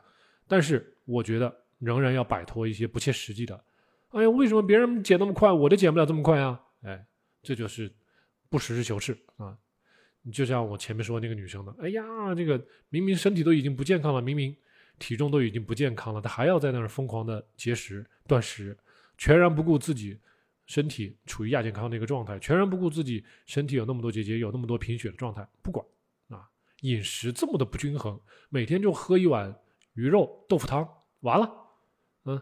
[0.47, 3.63] 但是我觉得仍然要摆脱一些不切实际的，
[4.09, 6.59] 哎呀，为什么别人减那么快，我就减不了这么快啊？
[6.81, 7.05] 哎，
[7.43, 7.93] 这就是
[8.49, 9.55] 不实事求是啊！
[10.23, 12.03] 你就像我前面说那个女生的，哎呀，
[12.35, 14.55] 这个明明身体都已经不健康了，明明
[14.97, 18.75] 体重都已经不健康了，她还要在那儿疯狂的节食断食，
[19.17, 20.17] 全然不顾自己
[20.67, 25.83] 身体处于亚健康的一个状态，全然不顾自己身体有那么多结节，有那么多贫血的状态，不管
[26.29, 26.47] 啊，
[26.81, 29.59] 饮食这么的不均衡，每天就喝一碗
[29.93, 30.87] 鱼肉豆腐汤，
[31.21, 31.51] 完了，
[32.25, 32.39] 嗯，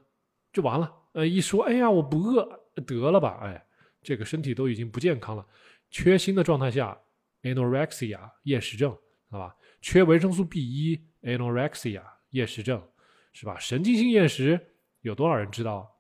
[0.51, 0.93] 就完了。
[1.13, 3.65] 呃，一说，哎呀，我不饿，得了吧，哎。
[4.03, 5.43] 这个身体都已经不健康了，
[5.89, 6.95] 缺锌的状态下
[7.41, 8.95] ，anorexia 厌食症，
[9.31, 9.55] 好吧？
[9.81, 12.87] 缺维生素 B 一，anorexia 厌食症，
[13.33, 13.57] 是吧？
[13.57, 15.94] 神经性厌食有多少人知道？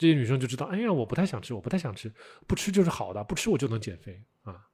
[0.00, 2.10] 这些女生就知道，哎呀，我不太想吃，我不太想吃，
[2.46, 4.66] 不吃就是好的，不吃我就能减肥啊。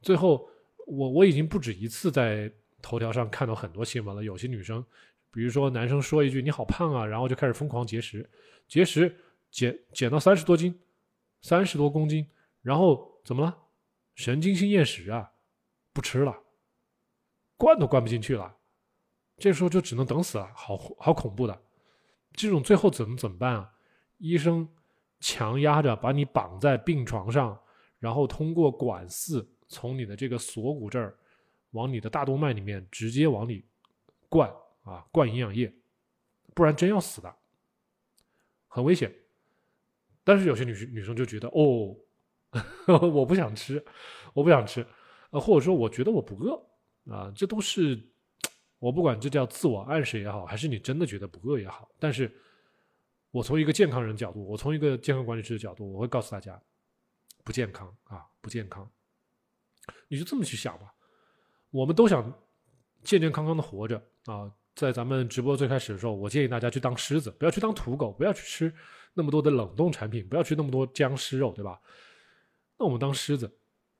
[0.00, 0.48] 最后，
[0.86, 2.48] 我我已经不止一次在
[2.80, 4.86] 头条上看到很多新闻了，有些女生，
[5.32, 8.30] 比如说男生说一句你好胖啊，然后就开始疯狂节食，
[8.68, 9.12] 节食
[9.50, 10.80] 减减到三十多斤。
[11.42, 12.28] 三十多公斤，
[12.62, 13.56] 然后怎么了？
[14.14, 15.30] 神经性厌食啊，
[15.92, 16.36] 不吃了，
[17.56, 18.56] 灌都灌不进去了，
[19.36, 21.62] 这时候就只能等死了，好好恐怖的。
[22.32, 23.74] 这种最后怎么怎么办啊？
[24.18, 24.68] 医生
[25.20, 27.58] 强压着把你绑在病床上，
[27.98, 31.16] 然后通过管饲从你的这个锁骨这儿
[31.70, 33.64] 往你的大动脉里面直接往里
[34.28, 34.50] 灌
[34.82, 35.72] 啊，灌营养液，
[36.54, 37.34] 不然真要死的，
[38.68, 39.12] 很危险。
[40.24, 41.96] 但是有些女女生就觉得哦，
[42.86, 43.84] 我不想吃，
[44.34, 44.86] 我不想吃，
[45.30, 46.66] 呃，或者说我觉得我不饿
[47.12, 48.00] 啊，这都是
[48.78, 51.88] 我不管这叫自我暗示也好，还是你真的觉得不饿也好。
[51.98, 52.34] 但是，
[53.36, 56.58] 我从一个健康人角度，我从一个健康管理师的角度，我会告诉大家，
[57.44, 58.90] 不健康啊，不健康。
[60.08, 60.94] 你就这么去想吧，
[61.68, 62.24] 我们都想
[63.04, 64.50] 健健康康的活着啊。
[64.74, 68.74] 在咱们直播最开始的时候，我建议大家去当狮子，不要去当土狗，不要去吃
[69.12, 71.78] 那么多的冷冻产品，不要吃那么多僵尸肉，对吧？
[72.78, 73.54] 那我们当狮子，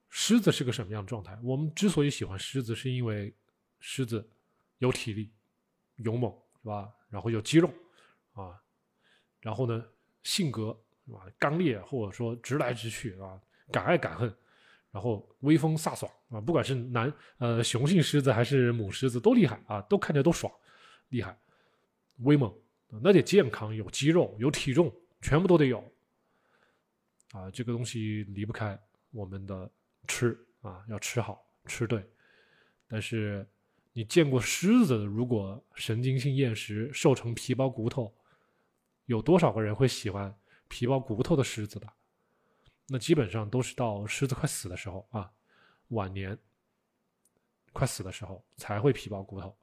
[0.08, 1.38] 狮子是个什么样的状态？
[1.42, 3.34] 我们之所以喜欢狮子，是因为
[3.80, 4.26] 狮子
[4.78, 5.30] 有体力、
[5.96, 6.90] 勇猛，是吧？
[7.10, 7.70] 然后有肌肉
[8.32, 8.58] 啊，
[9.46, 9.86] 然后呢，
[10.24, 11.24] 性格是吧？
[11.38, 14.34] 刚烈，或者说直来直去啊，敢爱敢恨。
[14.90, 20.52] 然后威风飒爽啊，不管是男呃雄性狮子还是母狮子都厉害啊，都看着都爽，
[21.10, 21.38] 厉害，
[22.22, 22.52] 威猛，
[22.88, 25.78] 那得健康，有肌肉，有体重，全部都得有
[27.30, 27.48] 啊。
[27.52, 28.76] 这个东西离不开
[29.12, 29.70] 我们的
[30.08, 32.04] 吃啊，要吃好吃对。
[32.88, 33.46] 但是
[33.92, 38.12] 你见过狮子如果神经性厌食，瘦成皮包骨头，
[39.06, 40.32] 有多少个人会喜欢
[40.68, 41.88] 皮包骨头的狮子的？
[42.88, 45.28] 那基本上都是到狮子快死的时候啊，
[45.88, 46.38] 晚年
[47.72, 49.56] 快死的时候才会皮包骨头。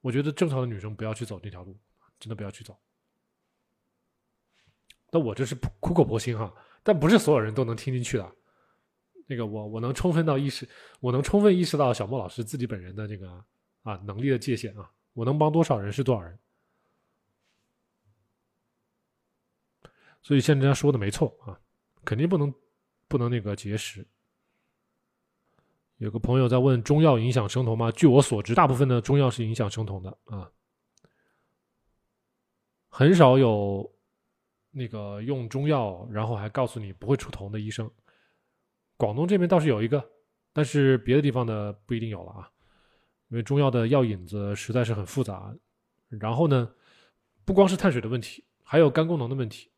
[0.00, 1.78] 我觉得正常的女生不要去走这条路，
[2.18, 2.76] 真的不要去走。
[5.10, 8.36] 那我这是苦口婆心哈，但不是所有人都能听进去的。
[9.26, 10.68] 那个我我能充分到意识，
[11.00, 13.44] 我能充分意识到小莫老师自己本人的这个
[13.82, 16.38] 啊能力的界限啊，我能帮多少人是多少人。
[20.24, 21.56] 所以现在人家说的没错啊。
[22.04, 22.52] 肯定不能，
[23.08, 24.06] 不能那个节食。
[25.96, 27.90] 有个朋友在问中药影响生酮吗？
[27.92, 30.50] 据我所知，大部分的中药是影响生酮的啊，
[32.88, 33.90] 很少有
[34.70, 37.90] 那个用中药然后还告诉你不会出酮的医生。
[38.98, 40.06] 广东这边倒是有一个
[40.52, 42.50] 但是别的地方的不一定有了啊，
[43.28, 45.56] 因为中药的药引子实在是很复杂。
[46.08, 46.70] 然后呢，
[47.46, 49.70] 不光是碳水的问题，还有肝功能的问题。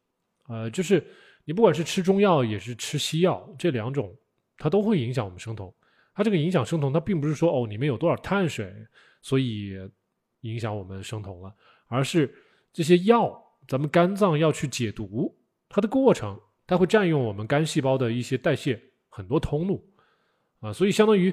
[0.49, 1.05] 呃，就是
[1.45, 4.17] 你不管是吃中药，也是吃西药，这两种
[4.57, 5.73] 它都会影响我们生酮。
[6.15, 8.73] 它这个影响生酮，它并不是说哦里面有多少碳水，
[9.21, 9.77] 所以
[10.41, 11.55] 影响我们生酮了，
[11.89, 12.35] 而是
[12.73, 13.39] 这些药，
[13.69, 15.37] 咱们肝脏要去解毒，
[15.69, 19.87] 它的过程，它会占用我们肝细胞的一些代谢很多通路
[20.61, 21.33] 啊，所以相当于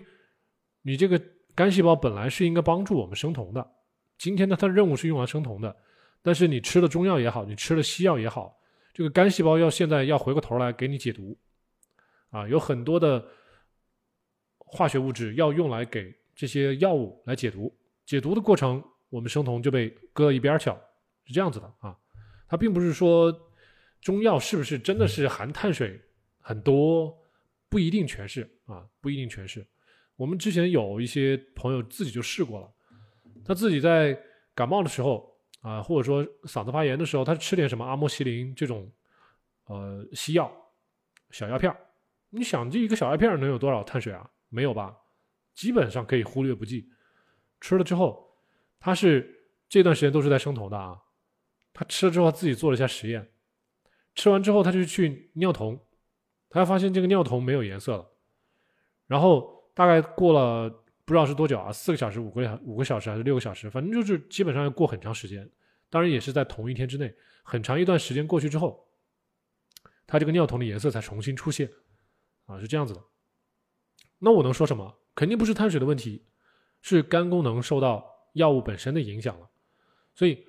[0.82, 1.22] 你这个
[1.56, 3.72] 肝细胞本来是应该帮助我们生酮的。
[4.18, 5.76] 今天呢，它的任务是用来生酮的，
[6.22, 8.58] 但是你吃了中药也好，你吃了西药也好，
[8.94, 11.36] 这个肝细胞要现在要回过头来给你解毒，
[12.30, 13.26] 啊，有很多的
[14.58, 17.76] 化学物质要用来给这些药物来解毒，
[18.06, 20.80] 解毒的过程，我们生酮就被搁到一边去了，
[21.26, 21.98] 是这样子的啊，
[22.48, 23.36] 它并不是说
[24.00, 26.00] 中药是不是真的是含碳水
[26.40, 27.18] 很多，
[27.70, 29.66] 不一定全是啊，不一定全是，
[30.16, 32.72] 我们之前有一些朋友自己就试过了。
[33.44, 34.18] 他自己在
[34.54, 35.33] 感冒的时候
[35.64, 38.92] 啊，或者说嗓子发炎的时候，他吃点什么阿莫西林这种
[39.66, 40.52] 呃西药
[41.32, 41.80] 小药片儿。
[42.30, 44.30] 你想这一个小药片儿能有多少碳水啊？
[44.50, 44.94] 没有吧？
[45.54, 46.92] 基本上可以忽略不计。
[47.62, 48.38] 吃了之后，
[48.78, 51.02] 他是这段时间都是在生酮的啊。
[51.72, 53.32] 他吃了之后自己做了一下实验，
[54.16, 55.80] 吃完之后他就去尿酮，
[56.50, 58.12] 他发现这个尿酮没有颜色了。
[59.08, 60.83] 然后大概过了。
[61.06, 61.72] 不知道是多久啊？
[61.72, 63.70] 四个小时、五个五个小时还是六个小时？
[63.70, 65.50] 反正就是基本上要过很长时间。
[65.90, 68.88] 当然也是在同一天之内，很长一段时间过去之后，
[70.08, 71.70] 它这个尿酮的颜色才重新出现，
[72.46, 73.04] 啊，是这样子的。
[74.20, 74.98] 那我能说什么？
[75.14, 76.26] 肯定不是碳水的问题，
[76.82, 79.50] 是肝功能受到药物本身的影响了。
[80.16, 80.46] 所以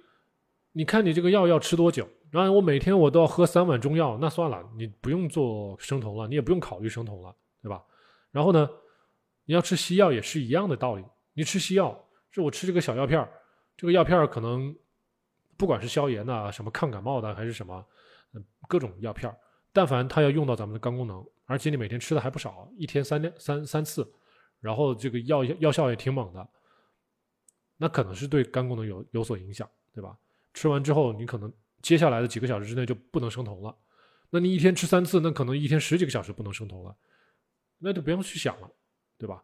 [0.72, 2.09] 你看你这个药要吃多久？
[2.30, 7.82] 然后我每天我都要喝三碗中药，那算了，你不用做生酮了，你也不用考虑生酮了，对吧？
[8.30, 8.68] 然后呢？
[9.45, 11.05] 你要吃西药也是一样的道理。
[11.32, 13.28] 你吃西药，是我吃这个小药片儿，
[13.76, 14.74] 这个药片儿可能
[15.57, 17.84] 不管是消炎的、什么抗感冒的，还是什么，
[18.68, 19.36] 各种药片儿，
[19.72, 24.09] 但凡它要用到咱们的肝功能，而且你每天吃的还不少，一天三两三三次，
[24.61, 26.49] 然后这个药药效也挺猛的，
[27.76, 30.16] 那可能是对肝功能有有所影响，对吧？
[30.53, 33.76] 吃完之后，你可能接下来的几个小时之内就不能生酮了。
[34.30, 36.97] 那你一天吃三次，那可能一天十几个小时不能生酮了，
[37.78, 38.70] 那就不用去想了。
[39.19, 39.43] 对吧？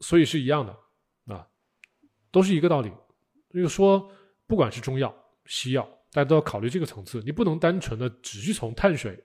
[0.00, 1.48] 所以是一样的啊，
[2.30, 2.92] 都是一个道理。
[3.52, 4.12] 就说
[4.46, 5.14] 不管是中药、
[5.46, 5.82] 西药，
[6.12, 7.22] 大家都要考虑这个层次。
[7.22, 9.24] 你不能单纯的只去从碳水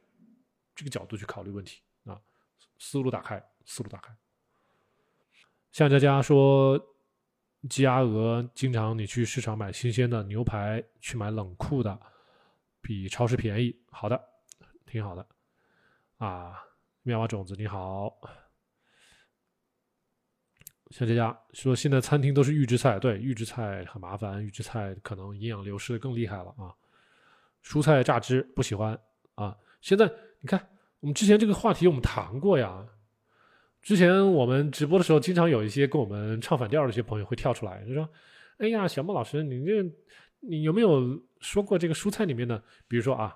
[0.73, 2.19] 这个角度去考虑问题啊。
[2.79, 4.15] 思路打开，思路打开。
[5.73, 6.79] 像佳佳说，
[7.69, 11.99] 鸡鸭鹅，经常你去市场买新鲜的牛排，去买冷库的，
[12.81, 13.77] 比超市便宜。
[13.91, 14.21] 好的，
[14.85, 15.27] 挺好的
[16.17, 16.57] 啊。
[17.03, 18.17] 妙蛙种子，你好。
[20.91, 26.75] 小佳佳说：“现在餐厅都是预制菜，对预制菜很麻烦，预制菜可能营养流失的更厉害了啊。
[27.63, 28.99] 蔬菜榨汁不喜欢
[29.35, 29.55] 啊。
[29.79, 30.05] 现在
[30.41, 30.67] 你看，
[30.99, 32.85] 我们之前这个话题我们谈过呀。
[33.81, 38.07] 之前我们直播的时候，经常有一些跟我们唱反调的一些朋友会跳出来，就说
[38.59, 39.91] ：‘哎呀，小莫老师，你这
[40.41, 42.61] 你有没有说过这个蔬菜里面的？
[42.89, 43.33] 比如说啊，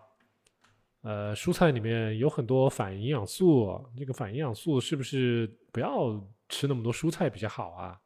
[1.03, 8.00] 呃，蔬菜里面有很多反营养素，这个反营养素是不是不要？’”吃那么多蔬菜比较好啊！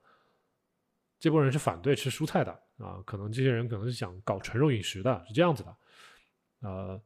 [1.20, 5.78] 这波人是反对吃蔬菜的啊，可能这些人可能是想搞纯肉饮食的，是这样子的。
[6.62, 7.02] 呃，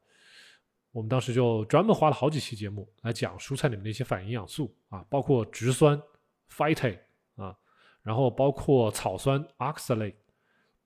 [0.92, 6.00] 我们当时就专门花了好几期节目来讲蔬菜里面的一些反营养素啊，包括植酸
[6.48, 7.00] （phytate）
[7.34, 7.58] 啊，
[8.02, 10.14] 然后包括草酸 （oxalate），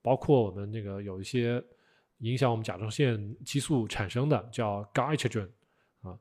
[0.01, 1.63] 包括我们那个有一些
[2.21, 5.51] 影响我们甲状腺激素产生的叫 glycogen
[6.01, 6.19] 啊，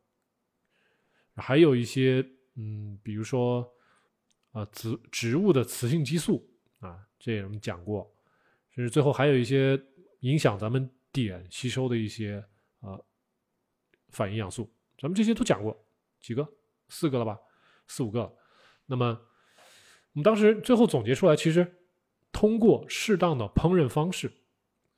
[1.35, 2.21] 还有一些
[2.55, 3.73] 嗯，比如说。
[4.57, 6.43] 啊，植植物的雌性激素
[6.79, 8.11] 啊，这也我们讲过，
[8.71, 9.79] 甚至最后还有一些
[10.21, 12.43] 影响咱们碘吸收的一些
[12.79, 12.99] 啊
[14.09, 15.79] 反营养素，咱们这些都讲过
[16.19, 16.47] 几个，
[16.89, 17.37] 四个了吧，
[17.87, 18.35] 四五个。
[18.87, 19.05] 那么
[20.13, 21.79] 我们当时最后总结出来，其实
[22.31, 24.31] 通过适当的烹饪方式，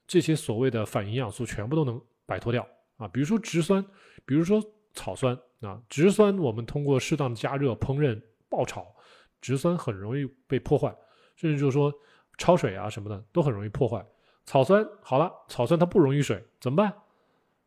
[0.07, 3.10] 这些所谓的反营养素全部都能摆脱掉啊。
[3.10, 3.86] 比如说植酸，
[4.26, 8.95] 比如说草酸啊，植酸我们通过适当的加热、烹饪、爆炒。
[9.42, 10.96] 植酸很容易被破坏，
[11.36, 11.94] 甚至就是说
[12.38, 14.06] 焯水啊什么的都很容易破坏。
[14.46, 16.94] 草酸好了，草酸它不溶于水，怎么办？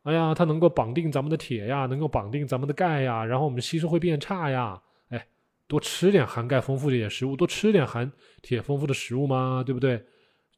[0.03, 4.81] 哎呀，它能够绑定咱们的铁呀，能够绑定咱们的钙呀，然后我们吸收会变差呀。
[5.09, 5.27] 哎，
[5.67, 8.11] 多吃点含钙丰富的一点食物，多吃点含
[8.41, 10.05] 铁丰富的食物嘛，对不对？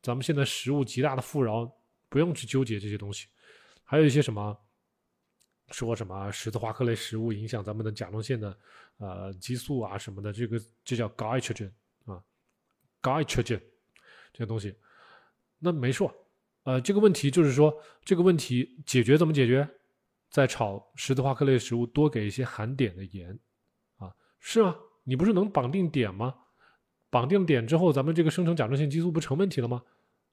[0.02, 1.72] 咱们现在食物极大的富饶，
[2.10, 3.28] 不用去纠结这些东西。
[3.84, 4.58] 还有一些什么？
[5.72, 8.56] 说什么十字花科类食物影响咱们的甲状腺的
[8.98, 11.72] 呃激素啊什么的，这个这叫 glycogen
[12.06, 12.24] 啊
[13.02, 13.62] ，glycogen
[14.34, 14.76] 这个东西，
[15.60, 16.14] 那没错，
[16.64, 19.68] 呃，这个问题就是说这个问题解决怎么解决？
[20.30, 23.40] 在炒十字花科类食物多给一些含碘的盐
[23.98, 24.76] 啊，是吗？
[25.04, 26.36] 你不是能绑定碘吗？
[27.10, 29.82] 绑定碘之后，咱们这个生成甲状腺激素不成问题了吗？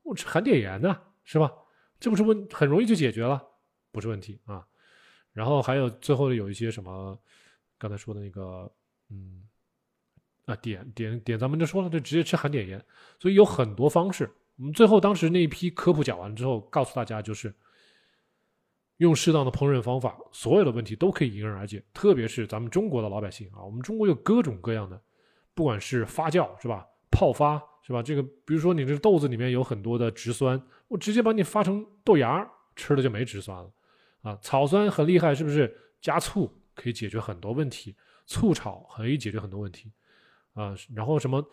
[0.02, 1.52] 我吃含碘盐呢，是吧？
[2.00, 3.40] 这不是问很容易就解决了，
[3.92, 4.66] 不是问题啊。
[5.32, 7.16] 然后还有最后的有一些什么，
[7.82, 8.70] 刚才说的那个，
[9.10, 9.42] 嗯，
[10.44, 12.80] 啊碘碘碘，咱们就说了，就直接吃含碘盐。
[13.18, 14.30] 所以有很多方式。
[14.56, 17.52] 我们最后当时那一批科普讲完之后，告诉大家就是
[18.98, 21.82] 用适当的烹饪方法，所有的问题都可以迎刃而解。
[21.92, 25.02] 特别是咱们中国的老百姓啊，我们中国有各种各样的。
[25.52, 33.68] 不管是发酵是吧，泡发是吧，这个比如说你这豆子里面有很多的植酸，我直接把你发成豆芽吃了就没植酸了
[34.20, 34.38] 啊。
[34.40, 35.76] 草酸很厉害，是不是？
[36.00, 37.94] 加醋可以解决很多问题，
[38.26, 39.92] 醋炒可以解决很多问题
[40.54, 40.74] 啊。
[40.94, 41.44] 然后什么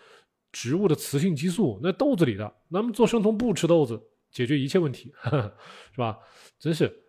[0.52, 4.02] 植物的雌性激素，那豆子里的，那么做生酮不吃豆子，
[4.32, 5.14] 解决一切问题，
[5.92, 6.18] 是吧？
[6.58, 7.04] 真是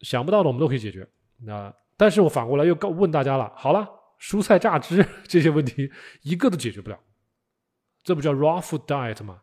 [0.00, 1.08] 想不到的我们都可以解决。
[1.38, 3.88] 那但是我反过来又告问大家了，好了。
[4.20, 5.90] 蔬菜榨汁 这些问题
[6.22, 7.00] 一个都解决不了，
[8.04, 9.42] 这不叫 raw food diet 吗？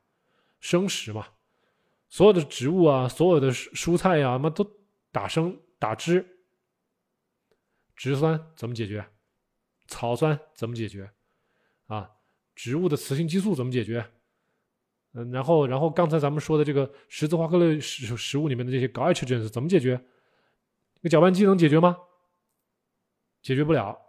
[0.62, 1.28] 生食嘛，
[2.08, 4.66] 所有的植物啊，所有的蔬菜呀，妈都
[5.12, 6.26] 打生打汁，
[8.00, 9.06] 植酸怎么解决？
[9.86, 11.12] 草酸怎么解决？
[11.88, 12.10] 啊，
[12.56, 14.10] 植物的雌性激素怎么解决？
[15.12, 20.02] 嗯，然后然后刚才咱们说的这个十字花科类食食物里面的这些 glycogens 怎么解决？
[21.02, 21.98] 那搅拌机能解决吗？
[23.42, 24.00] 解决不了。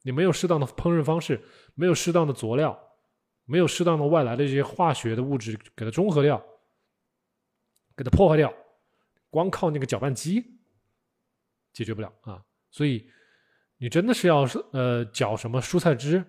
[0.00, 1.44] 你没有适当的烹饪方式，
[1.74, 2.96] 没有适当的佐料，
[3.44, 6.42] 没有适当的外来的这些化学的物质给它中和掉，
[7.94, 8.54] 给它破坏掉，
[9.28, 10.58] 光靠那个搅拌机
[11.74, 12.42] 解决不了啊！
[12.74, 13.08] 所以
[13.76, 14.40] 你真的是要
[14.72, 16.24] 呃搅什么蔬菜汁，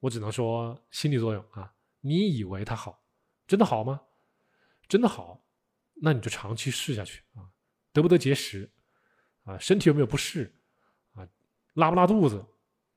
[0.00, 1.70] 我只能说心理作用啊！
[2.00, 3.04] 你以为它好，
[3.46, 4.00] 真的好吗？
[4.88, 5.44] 真的好，
[6.00, 7.44] 那你就长期试下去啊！
[7.92, 8.66] 得不得结石
[9.42, 9.58] 啊？
[9.58, 10.50] 身体有没有不适
[11.12, 11.28] 啊？
[11.74, 12.42] 拉不拉肚子？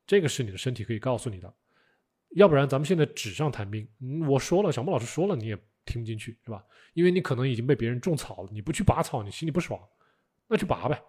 [0.08, 1.54] 这个是你的身体可以告诉你的，
[2.30, 3.86] 要不然咱们现在纸上谈兵。
[4.30, 6.64] 我说了，小莫老师说了，你也听不进去，是吧？
[6.94, 9.78] 因为你可能已经被别人种草了，你不去拔草，你心里不爽，
[10.48, 11.04] 那去拔呗。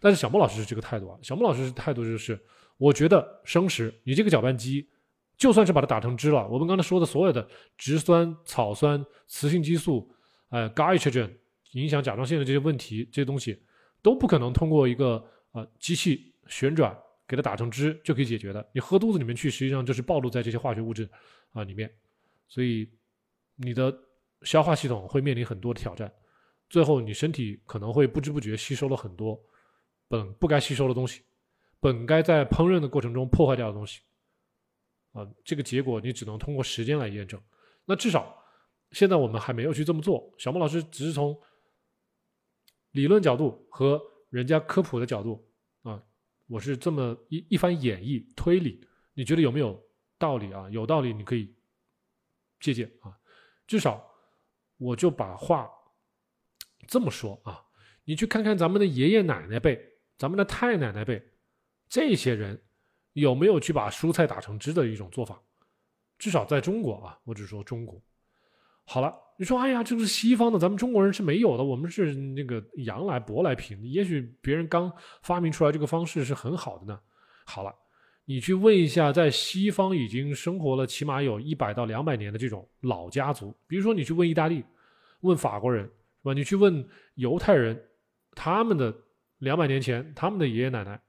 [0.00, 2.38] 但是小莫老师是这个态度啊，小莫老师态度就是，
[2.76, 4.88] 我觉得生食，你这个搅拌机，
[5.36, 10.10] 就算是把它打成汁了，我们刚才说的所有的植酸、草酸、雌性激素，
[10.50, 11.30] 呃，glycogen
[11.72, 13.62] 影响甲状腺的这些问题，这些东西
[14.02, 16.96] 都不可能通过一个呃机器旋转。
[17.26, 18.68] 给它打成汁就可以解决的。
[18.74, 21.08] 你喝肚子里面去，实际上就是暴露在这些化学物质
[21.52, 21.90] 啊里面，
[22.48, 22.86] 所以
[23.56, 23.92] 你的
[24.42, 26.12] 消化系统会面临很多的挑战。
[26.68, 29.42] 最后，你身体可能会不知不觉吸收了很多
[30.14, 31.22] 本不该吸收的东西，
[31.80, 34.00] 本该在烹饪的过程中破坏掉的东西。
[35.10, 37.40] 啊，这个结果你只能通过时间来验证。
[37.84, 38.40] 那至少
[38.92, 40.32] 现在我们还没有去这么做。
[40.38, 41.36] 小莫老师只是从
[42.92, 44.00] 理论角度和
[44.30, 45.44] 人家科普的角度
[45.82, 46.00] 啊。
[46.46, 49.84] 我是这么一一番演绎推理，你觉得有没有
[50.16, 50.70] 道理啊？
[50.70, 51.52] 有道理，你可以
[52.60, 53.18] 借鉴啊。
[53.66, 54.08] 至少
[54.76, 55.68] 我就把话
[56.86, 57.64] 这么说啊，
[58.04, 61.22] 你去看看咱们的爷爷奶奶辈、咱们的太奶奶辈，
[61.88, 62.60] 这些人
[63.12, 65.40] 有没有去把蔬菜打成汁的一种做法？
[66.18, 68.00] 至少在中国啊，我只说中国。
[68.84, 69.20] 好了。
[69.36, 71.64] 你说，哎呀，这是西方的，咱们中国人是没有的。
[71.64, 74.92] 我们是那个洋来舶来品，也许别人刚
[75.22, 77.00] 发明出来这个方式是很好的呢。
[77.44, 77.74] 好了，
[78.26, 84.64] 你去问一下，在西方已经生活了起码有一百到两百年的这种老家族，比如说你去问意大利，
[85.22, 85.90] 问法国人，是
[86.22, 86.32] 吧？
[86.32, 87.88] 你去问犹太人，
[88.36, 88.96] 他们的
[89.44, 91.00] 两百年前，他们的爷爷奶奶，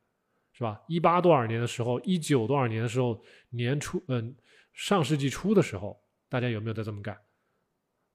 [0.53, 0.81] 是吧？
[0.87, 3.19] 一八多少年的时候，一九多少年的时候，
[3.49, 4.35] 年初，嗯，
[4.73, 7.17] 上世纪初的时候，大家有没有在这么干？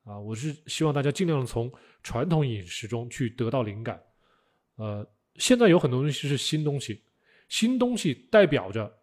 [0.05, 4.03] 啊，我是希望大家尽量从传统饮食中去得到灵感。
[4.77, 5.07] 呃，
[5.37, 7.03] 现在有很多东西是新东西，
[7.49, 8.99] 新东西代表着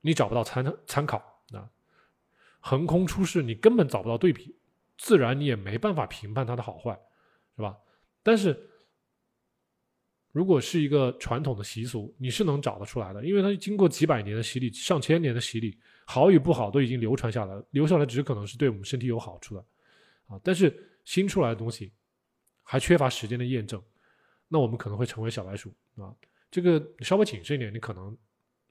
[0.00, 1.18] 你找不到参参考
[1.52, 1.70] 啊，
[2.60, 4.56] 横空出世，你根本找不到对比，
[4.98, 6.98] 自然你也没办法评判它的好坏，
[7.54, 7.78] 是吧？
[8.22, 8.68] 但是
[10.36, 15.78] 如果是一个传统的习俗，你是能找得出来的，因为它经过几百年的洗礼，上千年的洗礼。
[16.04, 19.64] 好与不好都已经流传下来了，留下来只可能是对我们身体有好处的，
[20.26, 20.38] 啊！
[20.44, 20.70] 但是
[21.06, 21.90] 新出来的东西
[22.62, 23.82] 还缺乏时间的验证，
[24.46, 26.14] 那我们可能会成为小白鼠啊！
[26.50, 28.14] 这个稍微谨慎一点，你可能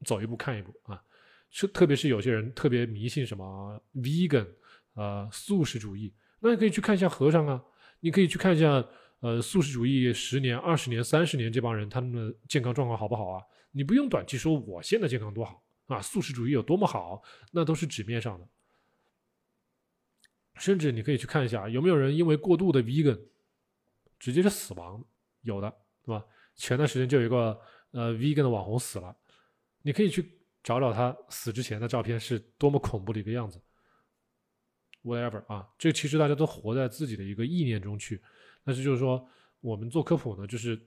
[0.05, 1.03] 走一步看一步啊！
[1.49, 4.47] 是特别是有些人特别迷信什么 vegan
[4.93, 7.61] 呃素食主义，那你可以去看一下和尚啊，
[8.01, 8.88] 你可以去看一下
[9.26, 13.43] 呃素食主义十年、二十年、三十年这帮人他们的健康状况好不好啊？
[13.71, 18.47] 你不用短期说我现在健康多好啊，素食主义有多么好，那都是纸面上的。
[20.57, 23.19] 甚至你可以去看一下，有没有人因为过度的 vegan
[24.19, 25.03] 直接就死亡？
[25.41, 26.23] 有的，对吧？
[26.55, 27.59] 前段时间就有一个
[27.91, 29.17] 呃 vegan 的网红死了，
[29.82, 33.59] 你可以去找找他死之前的照片是多么恐怖的一个样子。
[35.03, 38.21] whatever 啊，这其实大家都活在自己的一个意念中去，
[38.66, 39.26] 但是就是说，
[39.61, 40.78] 我们做科普呢，就是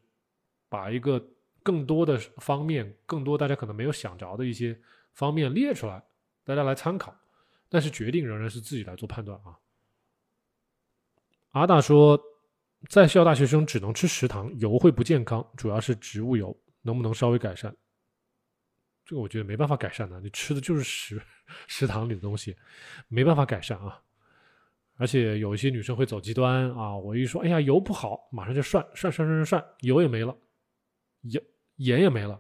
[0.69, 1.25] 把一个
[1.63, 4.79] 更多的方面，更多大家可能没有想着的一些
[5.15, 6.03] 方面列出来，
[6.45, 7.17] 大家来参考。
[7.69, 9.57] 但是决定仍然是自己来做判断啊。
[11.51, 12.21] 阿大说，
[12.89, 17.75] 在校大学生只能吃食堂，油会不健康，主要是植物油，能不能稍微改善？
[19.05, 21.23] 这个我觉得没办法改善的，你吃的就是食
[21.67, 22.57] 食堂里的东西，
[23.09, 24.03] 没办法改善啊。
[24.99, 30.37] 而且有一些女生会走极端啊，我一说，哎呀，油不好，马上就涮涮涮涮涮，油也没了，
[31.23, 31.43] 盐
[31.77, 32.39] 盐也没了，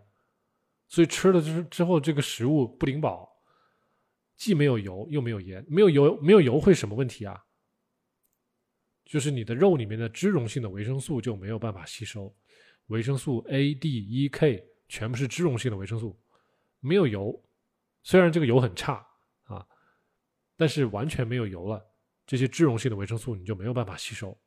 [0.88, 3.26] 所以吃了之之后，这个食物不灵饱。
[4.36, 7.44] 既没有油又没有盐，没有油没有油会什么问题啊？
[9.04, 12.32] 就是你的肉里面的脂溶性的维生素就没有办法吸收，
[12.86, 16.16] 维生素 A、D、E、K 全部是脂溶性的维生素，
[16.78, 17.42] 没有油，
[18.04, 19.04] 虽然这个油很差
[19.44, 19.66] 啊，
[20.56, 21.87] 但是完全没有油了，
[22.28, 24.38] 这些脂溶性的维生素你就没有办法吸收，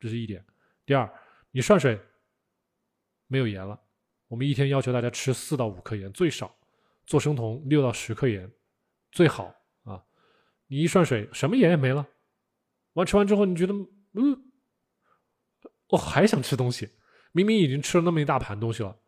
[0.00, 0.44] 这是一点。
[0.84, 1.08] 第二，
[1.52, 1.98] 你涮水
[3.28, 3.80] 没有盐了，
[4.26, 6.52] 我们一天要求大家吃四到五克盐最少，
[7.06, 8.50] 做生酮六到十克盐。
[9.10, 10.04] 最好啊！
[10.66, 12.06] 你一涮水，什么盐也没了。
[12.92, 13.72] 完吃完之后，你觉得，
[14.12, 14.50] 嗯，
[15.88, 16.90] 我还想吃东西。
[17.32, 18.98] 明明已经吃了那么一大盘东西了，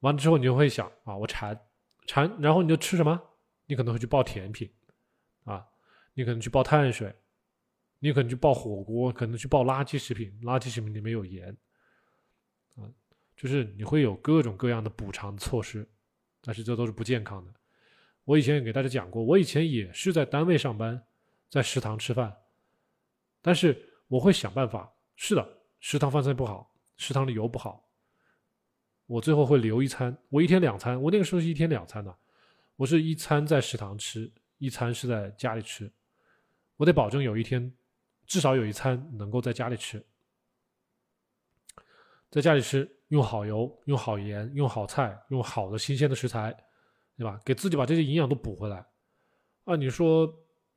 [0.00, 1.58] 完了之后，你就会想啊，我馋，
[2.06, 3.20] 馋，然后你就吃什么？
[3.66, 4.70] 你可能会去爆甜品，
[5.44, 5.66] 啊，
[6.14, 7.14] 你可能去爆碳水，
[8.00, 11.56] 你可能去爆火锅，可能去爆垃圾食品，垃圾食品里面有盐，
[12.74, 12.82] 啊，
[13.36, 15.88] 就是你会有各种各样的补偿措施，
[16.40, 17.54] 但是这都是不健康的。
[18.24, 21.02] 我以前也给大家讲过，我以前也是在单位上班，
[21.48, 22.36] 在食堂吃饭，
[23.42, 24.92] 但是我会想办法。
[25.22, 25.46] 是的，
[25.80, 27.86] 食堂饭菜不好，食堂的油不好，
[29.04, 30.16] 我最后会留一餐。
[30.30, 32.16] 我一天两餐，我那个时候是一天两餐的，
[32.76, 35.92] 我是一餐在食堂吃，一餐是在家里吃。
[36.76, 37.70] 我得保证有一天
[38.30, 40.00] 至少有一餐能够在家里吃，
[42.30, 46.56] 在家里吃，用好油，用好盐，用好菜，用好的新鲜的食材。
[47.16, 47.38] 对吧？
[47.44, 48.82] 给自己把这些营养都补回来，
[49.64, 50.26] 啊，你说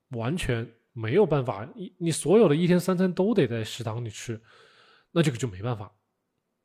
[0.09, 4.37] 完全没有办法，你你所有的一天三餐都得在食堂里吃，
[5.11, 5.89] 那这个就没办法，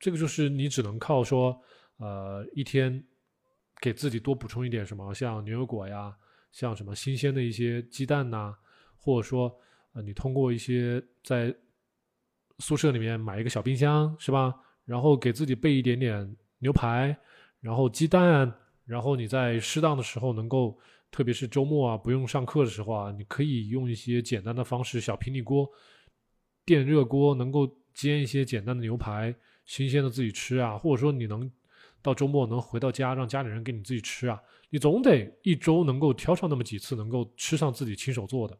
[0.00, 1.62] 这个就是你只能靠说，
[1.98, 3.06] 呃，一天
[3.80, 6.12] 给自己多补充一点什么，像牛油果呀，
[6.50, 8.52] 像什么新鲜的一些鸡蛋呐，
[8.96, 9.56] 或者说，
[9.92, 11.54] 呃，你通过一些在
[12.58, 14.54] 宿舍里面买一个小冰箱，是吧？
[14.84, 17.16] 然后给自己备一点点牛排，
[17.60, 18.52] 然后鸡蛋。
[18.84, 20.78] 然后你在适当的时候能够，
[21.10, 25.68] 特别是周末啊，不用上课的时候啊，你可以用一些简单的方式，小平底锅、
[26.64, 29.34] 电热锅，能够煎一些简单的牛排，
[29.66, 31.52] 新鲜的自己吃啊，或者说你能
[32.00, 38.58] 到周末能回到家，让家里人给你自己吃啊，你总得一周能够挑上那么几次，能够吃上自己亲手做的，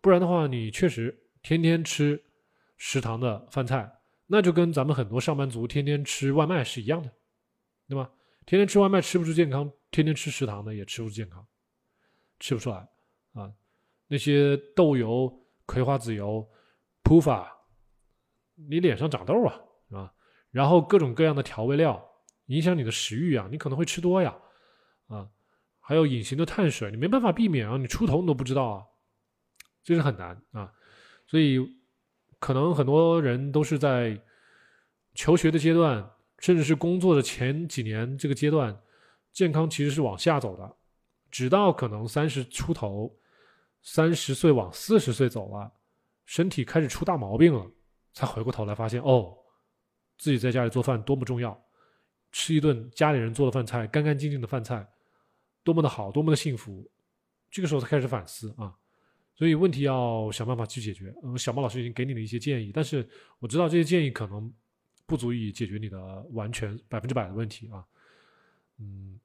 [0.00, 2.22] 不然的话，你确实天天吃
[2.76, 3.90] 食堂的饭菜，
[4.26, 7.10] 那就跟咱们很多上班族天天吃外卖是一样的，
[7.88, 8.10] 对吧？
[8.46, 11.46] 天天吃外卖吃不出健康，天天吃食堂的也吃不出健康，
[12.38, 12.76] 吃不出来
[13.34, 13.52] 啊！
[14.06, 15.30] 那些豆油、
[15.66, 16.48] 葵花籽油、
[17.02, 17.54] 铺法，
[18.54, 20.14] 你脸上长痘啊，是吧？
[20.50, 22.02] 然后各种各样的调味料
[22.46, 24.34] 影响你的食欲啊，你可能会吃多呀，
[25.08, 25.28] 啊！
[25.80, 28.84] 还有隐形的碳水，你没办法避免啊，你出头你都不知道啊，
[29.88, 30.70] 这是很难啊！
[31.26, 31.58] 所以
[32.38, 34.20] 可能很多人都是在
[35.14, 36.06] 求学的阶段。
[36.40, 38.80] 甚至是工作的前几年这个阶段，
[39.32, 40.76] 健康其实是往下走的，
[41.32, 43.12] 直到可能三十出头，
[43.82, 45.72] 三十岁往四十岁走了，
[46.26, 47.68] 身体开始出大毛病了，
[48.12, 49.36] 才回过头来发现哦，
[50.16, 51.60] 自己在家里做饭多么重要，
[52.30, 54.88] 吃一顿家里人做的饭菜，干干净净的饭菜，
[55.64, 56.88] 多么的好，多么的幸福，
[57.50, 58.72] 这个时候才开始反思啊，
[59.38, 61.14] 所以问题要想办法去解决。
[61.22, 63.08] 嗯，小猫老师已经给你了一些建议，但是
[63.38, 64.52] 我知道这些建议可能。
[65.06, 67.82] 不足以解决你的完全百分之百的问题啊，
[68.76, 69.18] 嗯，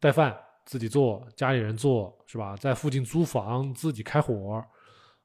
[0.00, 2.56] 带饭自己做，家里人做是吧？
[2.56, 4.60] 在附近租房自己开火，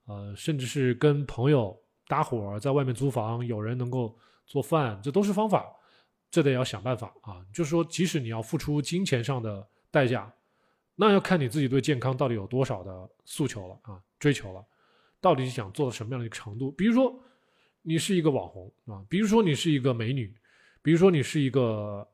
[0.05, 1.75] 呃，甚至是跟朋友
[2.07, 4.15] 搭伙在外面租房，有人能够
[4.45, 5.65] 做饭，这都是方法，
[6.29, 7.43] 这得要想办法啊。
[7.51, 10.31] 就是说，即使你要付出金钱上的代价，
[10.99, 14.63] 那要看你自己对健康到底有多少的诉求了啊，追求了，
[15.21, 16.71] 到底想做到什么样的一个程度？
[16.73, 17.17] 比如说。
[17.81, 20.35] 你是一个网红啊，比如说你是一个美女，
[20.81, 22.05] 比如说你是一个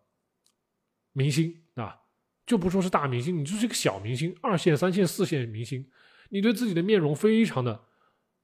[1.11, 1.99] 明星啊，
[2.45, 5.83] 就不说是大明星，你就是一个小明星，二线、三线、四线明星，
[6.29, 7.83] 你对自己的面容非常的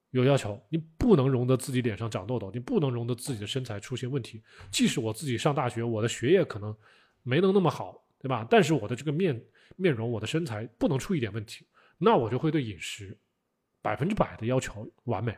[0.10, 4.42] 有要求，你不能容得自己脸上长痘痘，你不能容得自己的身材出现问题。
[4.72, 6.76] 即使我自己上大学，我的学业可能
[7.22, 8.46] 没能那么好，对吧？
[8.50, 9.40] 但是我的这个面
[9.78, 11.66] 面容，我的身材不能出一点问题，
[11.98, 13.18] 那我就会对饮食
[13.82, 15.38] 百分之百的要求完美，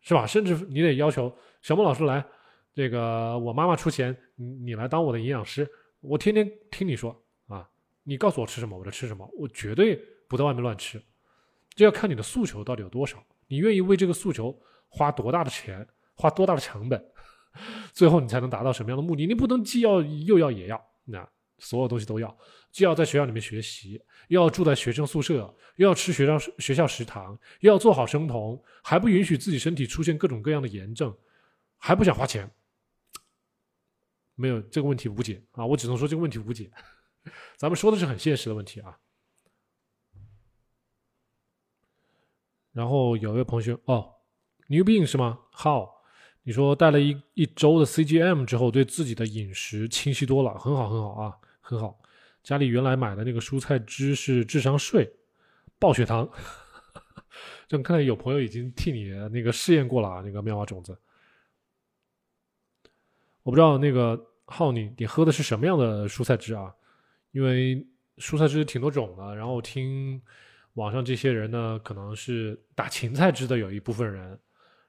[0.00, 0.26] 是吧？
[0.26, 2.24] 甚至你得要求小莫老师来。
[2.74, 5.70] 这个我妈妈出钱，你你来当我的营养师，
[6.00, 7.14] 我天天听你说
[7.46, 7.68] 啊，
[8.02, 9.94] 你告诉我吃什么我就吃什么，我绝对
[10.26, 10.98] 不在外面乱吃，
[11.74, 14.58] 这要看你的诉求到底有多少，你愿意为这个诉求
[14.88, 17.12] 花多大的钱，花多大的成本，
[17.92, 19.26] 最后你才能达到什么样的目的？
[19.26, 21.28] 你不能既要又要也要，那
[21.62, 22.36] 所有东西都要，
[22.72, 31.16] 既要在学校里面学习，又要住在学生宿舍，又要吃学校学校食堂，又要做好生酮，还不允许自己身体出现各种各样的炎症，
[31.78, 32.50] 还不想花钱。
[34.34, 35.64] 没有这个问题无解啊！
[35.64, 36.68] 我只能说这个问题无解。
[37.56, 38.98] 咱们说的是很现实的问题啊。
[42.72, 44.14] 然后有一位朋友哦
[44.68, 45.38] ，，Newbin 是吗？
[45.52, 46.02] 好，
[46.42, 51.38] 你说带了一一周的 CGM 之后，对自己的饮食清晰多了，很好很好啊，
[51.72, 51.98] 很好。
[52.42, 55.10] 家里原来买的那个蔬菜汁是智商税，
[55.78, 56.28] 爆血糖。
[57.66, 60.94] 就看到有朋友已经替你那个试验过了啊，那个妙蛙种子。
[63.42, 66.74] 我不知道那个浩你你喝的是什么样的蔬菜汁啊？
[67.30, 67.84] 因为
[68.18, 70.20] 蔬菜汁挺多种的，然后听
[70.74, 74.38] 网上这些人呢，可能是打芹菜汁的有一部分人，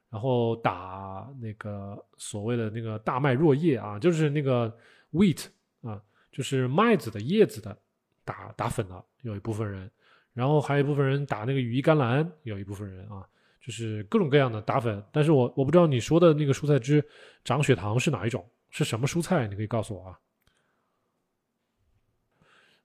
[0.09, 4.77] 然后打那个所谓的那个大麦若叶啊，就是那个
[5.13, 5.45] wheat
[5.81, 6.01] 啊，
[6.34, 7.77] 就是麦子的叶子的
[8.25, 9.89] 打打粉的有一部分人，
[10.34, 13.25] 然后还有一部分人打那个羽衣甘蓝，有一部分人啊。
[13.65, 17.01] 就是各种各样的打粉，但是我我不知道你说的那个蔬菜汁
[17.45, 19.47] 长血糖是哪一种，是什么蔬菜？
[19.47, 20.19] 你可以告诉我啊。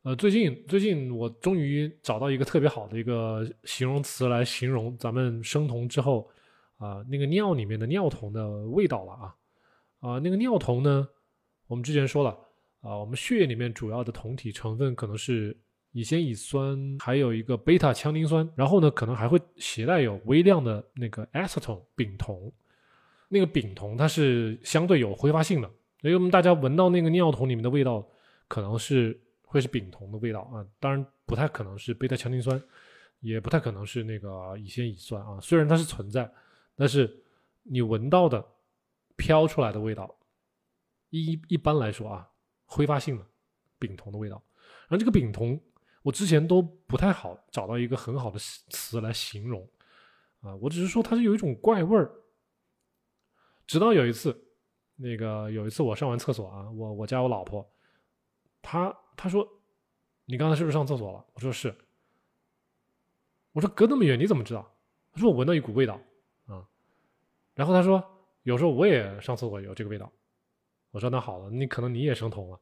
[0.03, 6.31] 呃，最近最近我终于找到一个特别好的一个形容词来形容咱们生酮之后
[6.77, 9.35] 啊那个尿里面的尿酮的味道了啊
[9.99, 11.09] 啊那个尿酮呢，
[11.67, 12.39] 我们之前说了
[12.81, 15.57] 啊，我们血液里面主要的酮体成分可能是。
[15.93, 22.53] 乙酰乙酸，还有一个贝塔羟磷酸，然后呢，可能还会携带有微量的那个 acetone 丙酮。
[23.29, 25.71] 那个丙酮它是相对有挥发性的，
[26.03, 28.07] 所以我们大家闻到那个尿酮里面的味道，
[28.49, 30.65] 可能是会是丙酮的味道啊。
[30.79, 32.63] 当然不太可能是贝塔羟磷酸，
[33.21, 35.41] 也不太可能是那个乙酰乙酸啊。
[35.41, 36.31] 虽然它是存在，
[36.77, 37.11] 但是
[37.63, 38.45] 你闻到的
[39.17, 40.15] 飘出来的味道，
[41.09, 42.29] 一一般来说啊，
[42.69, 43.27] 挥发性的
[43.81, 44.41] 丙酮的味道。
[44.83, 45.61] 然后这个丙酮。
[46.03, 49.69] 我之前都不太好找到一个很好的词来形容，
[50.41, 52.11] 啊，我只是说它是有一种怪味儿。
[53.67, 54.47] 直到有一次，
[54.95, 57.69] 那个有一次我上完厕所啊，我我家我老婆，
[58.63, 59.47] 她她说，
[60.25, 61.27] 你刚才是不是上厕所了？
[61.35, 61.77] 我说是。
[63.53, 64.75] 我说隔那么远你怎么知道？
[65.13, 66.01] 她说我闻到一股味道
[66.47, 66.67] 啊。
[67.55, 68.03] 然后她说
[68.45, 70.11] 有时候我也上厕所有这个味道。
[70.91, 72.61] 我说那好了，你可能你也生酮了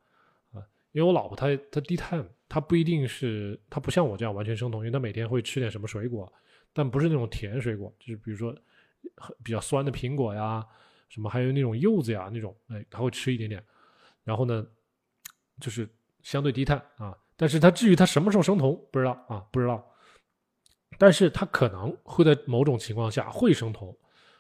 [0.53, 0.63] 啊，
[0.93, 2.27] 因为我老婆她她低碳。
[2.49, 6.33] 她不一定是，她不像我这样完全生酮，因为她每天会吃点什么水果，
[6.73, 8.57] 但不是那种甜水果，就是比如说
[9.43, 10.65] 比较酸的苹果呀，
[11.09, 13.61] 什么还有那种柚子呀那种，哎，她会吃一点点。
[14.23, 14.65] 然后呢，
[15.61, 15.89] 就是
[16.23, 19.85] 相对低碳啊，但是她至于她什么时候生酮不知道啊，不知道。
[20.99, 23.93] 但是她可能会在某种情况下会生酮，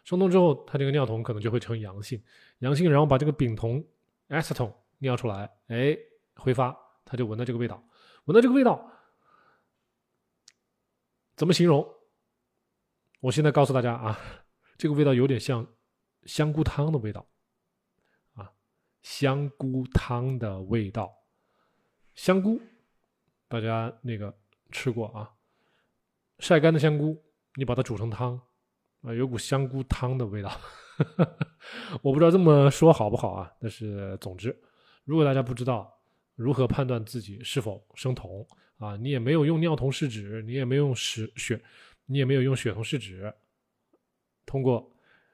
[0.06, 2.22] 生酮之后它这个尿酮可能就会呈阳性，
[2.60, 3.84] 阳性然后把这个丙酮
[4.28, 5.98] acetone 尿出来，哎，
[6.36, 7.82] 挥发，它就闻到这个味道。
[8.26, 8.88] 闻到这个味道，
[11.34, 11.84] 怎么形容？
[13.18, 14.16] 我现在告诉大家啊，
[14.78, 15.66] 这个味道有点像
[16.22, 17.26] 香菇汤的味道，
[18.34, 18.52] 啊，
[19.02, 21.12] 香菇汤的味道。
[22.14, 22.60] 香菇，
[23.48, 24.38] 大家那个
[24.70, 25.34] 吃过啊？
[26.38, 27.24] 晒干的香菇，
[27.56, 28.40] 你把它煮成汤，
[29.06, 30.50] 啊，有股香菇汤的味道。
[32.02, 33.50] 我不知道这么说好不好啊？
[33.60, 34.54] 但是总之，
[35.04, 35.92] 如果大家不知道。
[36.34, 38.46] 如何判断自己是否生酮
[38.76, 38.94] 啊？
[38.94, 41.58] 你也没有用尿酮试纸，你也没有用屎血，
[42.04, 43.32] 你也没有用血酮试纸，
[44.44, 44.86] 通过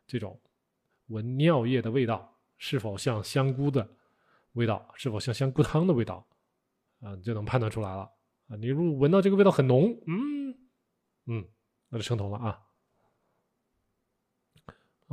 [0.06, 0.40] 这种
[1.08, 3.84] 闻尿液的味道是否像香菇的
[4.52, 6.24] 味道，是否像香菇汤的味道
[7.00, 8.08] 啊，你就能判断出来了
[8.46, 8.54] 啊！
[8.54, 10.54] 你如果闻到这个味道很浓，嗯
[11.26, 11.44] 嗯，
[11.88, 12.62] 那就生酮了啊！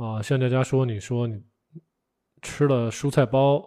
[0.00, 1.42] 啊，向佳佳说，你说你
[2.40, 3.62] 吃了蔬菜包。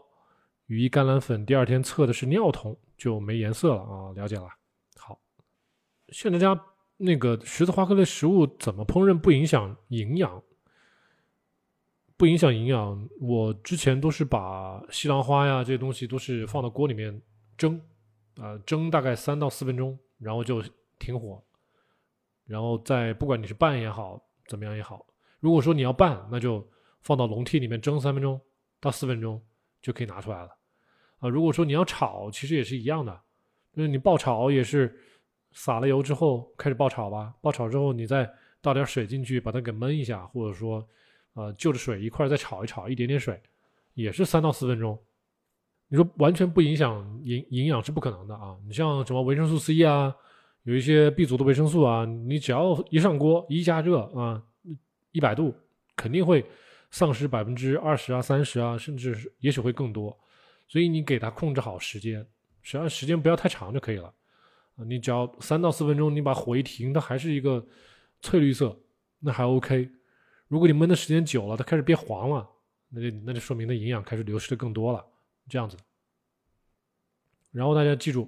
[0.66, 4.12] 羽衣甘蓝粉第二天测的是尿酮，就没颜色了啊！
[4.16, 4.48] 了解了。
[4.98, 5.22] 好，
[6.08, 6.60] 现在家
[6.98, 10.42] 那个十字花科类食物怎么烹饪不影响营养？
[12.18, 13.08] 不影响营养。
[13.20, 17.22] 我之前都是把西兰花呀这些东西都是放到锅里面
[17.56, 17.80] 蒸，
[18.38, 20.64] 啊，蒸大概三到四分钟，然后就
[20.98, 21.44] 停火，
[22.46, 25.06] 然后再不管你是拌也好，怎么样也好，
[25.44, 26.66] 如果说你要拌，那就
[27.02, 28.40] 放到笼屉里面蒸三分钟
[28.80, 29.42] 到四分钟
[29.82, 30.50] 就可以拿出来了。
[31.20, 33.22] 啊，如果说你要炒，其实也是一样的，
[33.74, 34.98] 就是你爆炒也是
[35.52, 38.32] 撒了油之后开始爆炒吧，爆炒之后你再
[38.62, 40.88] 倒点水进去把它给焖一下，或者说，
[41.34, 43.38] 呃，就着水一块再炒一炒，一点点水，
[43.96, 44.98] 也是三到四分钟。
[45.90, 48.56] 你说完全不影响营营养是不可能的啊！
[48.66, 50.16] 你像什么维生素 C 啊，
[50.64, 54.42] 有一些 B 族的维生素啊，你只要一上锅一加热啊，
[55.14, 55.56] 一百度
[55.96, 56.46] 肯定会
[56.92, 60.16] 丧失百分之二十啊、三十啊，甚至是也许会更多。
[60.68, 62.28] 所以你给它控制好时间，
[62.62, 64.14] 只要时间不要太长就可以了。
[64.76, 67.66] 你只要三到四分钟，你把火一停，它还是一个
[68.22, 68.78] 翠绿色，
[69.20, 69.90] 那还 OK。
[70.48, 72.50] 如果你焖的时间久了，它开始变黄了，
[72.90, 75.06] 那就那就说明它营养开始流失的更多了，
[75.48, 75.78] 这样子。
[77.52, 78.28] 然后大家记住，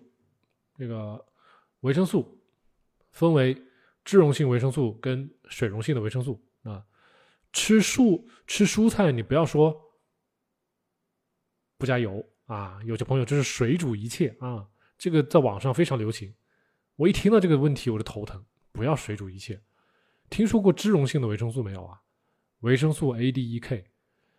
[0.77, 1.23] 这个
[1.79, 2.39] 维生素
[3.11, 3.59] 分为
[4.03, 6.39] 脂溶性维生素跟水溶性的维生素。
[7.55, 9.81] 吃素吃蔬菜，你不要说
[11.77, 12.23] 不加油。
[12.47, 14.67] 啊，有些朋友这是水煮一切啊，
[14.99, 16.31] 这个在网上非常流行。
[16.95, 19.59] 我一听到这个问题我就头疼，不要水煮一切。
[20.29, 21.99] 听说过脂溶性的维生素没有啊？
[22.59, 23.85] 维生素 A、D、E、K。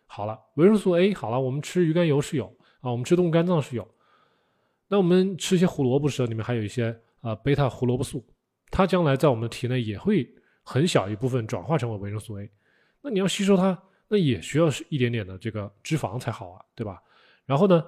[0.05, 2.45] 好了，维生素 A 好了，我们吃鱼肝油是有
[2.79, 3.85] 啊，我们吃动物肝脏是有。
[4.87, 8.25] 那我们吃一些胡萝卜时，里面还有一些啊贝塔胡萝卜素，
[8.71, 12.49] 它将来在我们的体内也会很小一部分转化成为维生素 A。
[13.07, 17.01] 那你要吸收它，那也需要是一点点的这个脂肪才好啊，对吧？
[17.45, 17.81] 然后呢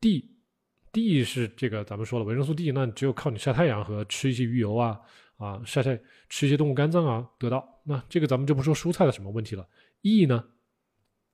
[0.00, 5.00] ？D，D 是这个咱们说了维生素 D，那只有靠你晒太阳和吃一些鱼油啊
[5.36, 7.80] 啊晒晒吃一些动物肝脏啊得到。
[7.82, 9.68] 那这个咱们就不说蔬菜的什么问题了。
[10.02, 10.44] E 呢，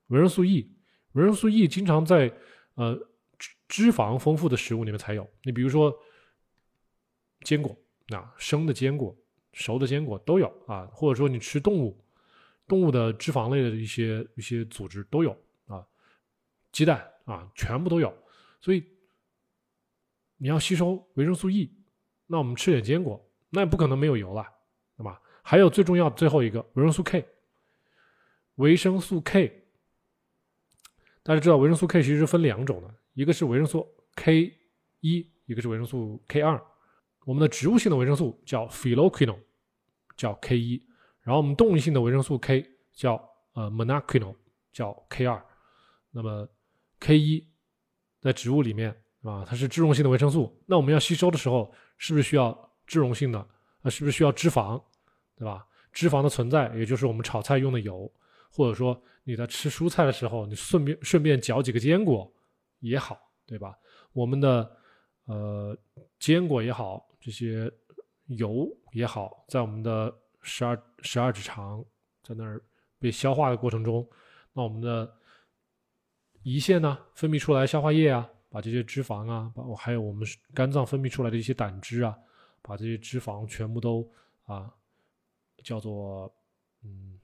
[0.07, 0.75] 维生素 E，
[1.13, 2.33] 维生素 E 经常在
[2.77, 2.95] 呃
[3.39, 5.29] 脂脂肪丰富的食物里面才有。
[5.43, 5.95] 你比如说
[7.43, 7.77] 坚果
[8.09, 9.15] 啊，生的坚果、
[9.53, 12.03] 熟的坚果都有啊，或者说你吃动物
[12.69, 15.31] 动物的脂肪类的一些一些组织都有
[15.67, 15.85] 啊，
[16.71, 18.15] 鸡蛋啊全部都有。
[18.61, 18.85] 所以
[20.37, 21.73] 你要吸收维生素 E，
[22.27, 24.47] 那我们吃点坚果，那也不可能没有油了，
[24.97, 25.21] 对吧？
[25.43, 27.27] 还有最重要的最后一个维生素 K，
[28.57, 29.65] 维生素 K，
[31.23, 34.53] 大家知道维生素 K 其实是分两种的，一个是维生素 K
[35.01, 36.63] 一，一个是维生素 K 二。
[37.25, 39.41] 我们的植物性的维生素叫 phylloquinone，
[40.17, 40.83] 叫 K 一，
[41.29, 43.23] 然后我们动物性的维生素 K 叫
[43.53, 44.35] 呃 monoquinone，
[44.73, 45.45] 叫 K 二。
[46.11, 46.49] 那么
[47.01, 47.47] K 一。
[48.19, 48.91] 在植物里面
[49.23, 50.59] 啊，它是脂溶性的维生素。
[50.65, 53.39] 那我们要吸收的时候，是不是需要脂溶性的？
[53.83, 54.83] 啊，是不是需要脂肪？
[55.37, 55.67] 对吧？
[55.93, 58.11] 脂肪的存在，也就是我们炒菜用的油，
[58.51, 62.33] 或者说你在吃蔬菜的时候，你顺便顺便嚼几个坚果
[62.81, 63.77] 也好，对吧？
[64.15, 64.77] 我们的
[65.27, 65.79] 呃
[66.19, 67.71] 坚果也好，这些
[68.27, 70.13] 油也好，在我们的
[70.43, 71.85] 十二十二指肠
[72.23, 72.63] 在那儿
[72.99, 74.09] 被消化的过程中，
[74.53, 75.15] 那我们的。
[76.45, 82.17] 胰腺呢，分泌出来消化液啊，把这些脂肪啊，把还有我们肝脏分泌出来的一些胆汁啊，
[82.63, 84.09] 把这些脂肪全部都
[84.45, 84.73] 啊，
[85.63, 86.33] 叫做
[86.85, 87.19] 嗯，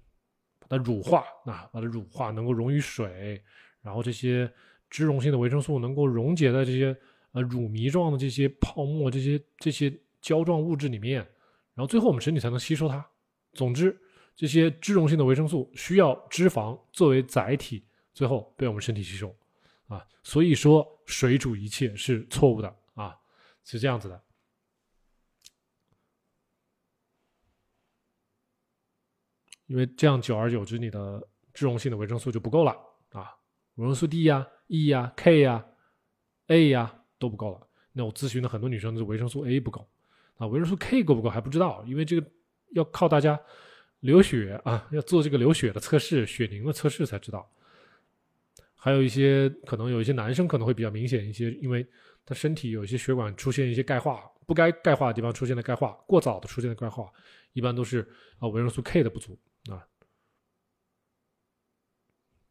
[0.59, 3.43] 把它乳化，啊，把它乳化，能够溶于水，
[3.81, 4.53] 然后这些
[4.91, 6.95] 脂溶性的维生素能够溶解在这些
[7.33, 11.27] 呃乳糜状的这些泡沫、这些这些胶状物质里面，
[11.75, 13.05] 然后最后我们身体才能吸收它。
[13.53, 14.01] 总之，
[14.35, 17.85] 这些脂溶性的维生素需要脂肪作为载体。
[18.15, 19.37] 最后被我们身体吸收，
[19.89, 23.19] 啊，所以说水煮一切是错误的啊，
[23.65, 24.23] 是这样子的，
[29.67, 32.71] 因为这样久而久之，你的脂溶性的维生素就不够了
[33.11, 33.35] 啊，
[33.75, 35.67] 维生素 D 呀、E 呀、K 呀、
[36.47, 37.67] A 呀都不够了。
[37.91, 39.91] 那我咨询的很多女生是维生素 A 不够
[40.37, 42.27] 啊，维生素 K 够不够还不知道，因为这个
[42.73, 43.41] 要靠大家
[44.01, 47.49] 流血啊，要做这个流血的测试、血凝的测试才知道。
[48.75, 51.87] 还有一些可能有一些男生可能会比较明显一些，因为
[52.27, 57.11] 他身体有一些血管出现一些钙化，不该钙化的地方出现了钙化，过早的出现了钙化，
[57.55, 58.07] 一般都是
[58.39, 59.39] 啊维生素 K 的不足
[59.71, 59.87] 啊。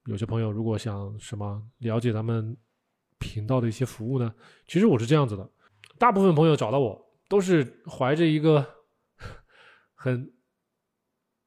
[0.05, 2.57] 有些朋友如果想什么了解咱们
[3.19, 4.33] 频道的一些服务呢，
[4.67, 5.49] 其实我是这样子的，
[5.99, 8.63] 大部分朋友找到我都是怀着一个
[9.95, 10.31] 很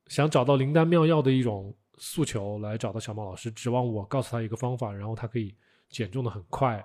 [0.09, 1.77] 想找到灵丹妙药的一种。
[1.99, 5.57] 诉求来找到小猫老师，指望我告诉他一个方法，然后他可以
[5.89, 6.85] 减重的很快，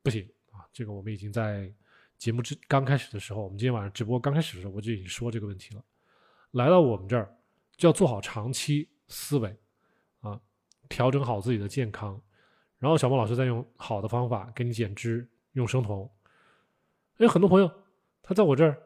[0.00, 0.62] 不行啊！
[0.72, 1.74] 这个我们已经在
[2.16, 5.82] 节目之刚开始的时候，我们今天晚上直播刚开始的时候，我就已经说这个问题了。
[6.52, 7.36] 来到我们这儿
[7.76, 9.58] 就要做好长期思维
[10.20, 10.40] 啊
[10.88, 12.22] 调整好自己的健康，
[12.78, 16.08] 然后小莫老师再用好的方法给你减脂，用生酮。
[17.18, 17.70] 因为很多朋友
[18.22, 18.82] 他在我这儿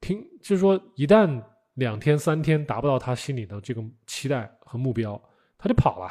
[0.00, 1.42] 听，就是说一旦
[1.74, 5.20] 两天三天达不到他心里的这个期待和目标，
[5.58, 6.10] 他就跑了。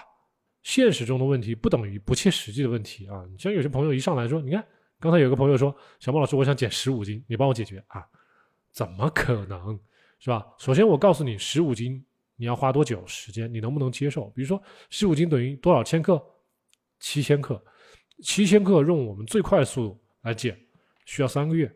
[0.64, 3.24] 现实中的问题不等于不切实际的问题啊！
[3.38, 4.66] 像有些朋友一上来说，你看
[5.00, 8.04] 刚才有个朋友说，小莫老师，我想减十五斤，你帮我解决啊？
[8.72, 9.80] 怎么可能，
[10.18, 10.44] 是吧？
[10.58, 12.04] 首先我告诉你，十五斤
[12.36, 13.54] 你要花多久时间？
[13.54, 14.26] 你能不能接受？
[14.32, 16.22] 比如说十五斤等于多少千克？
[17.00, 17.64] 七千克，
[18.24, 20.60] 七千克用我们最快速度来减，
[21.06, 21.72] 需要三个月，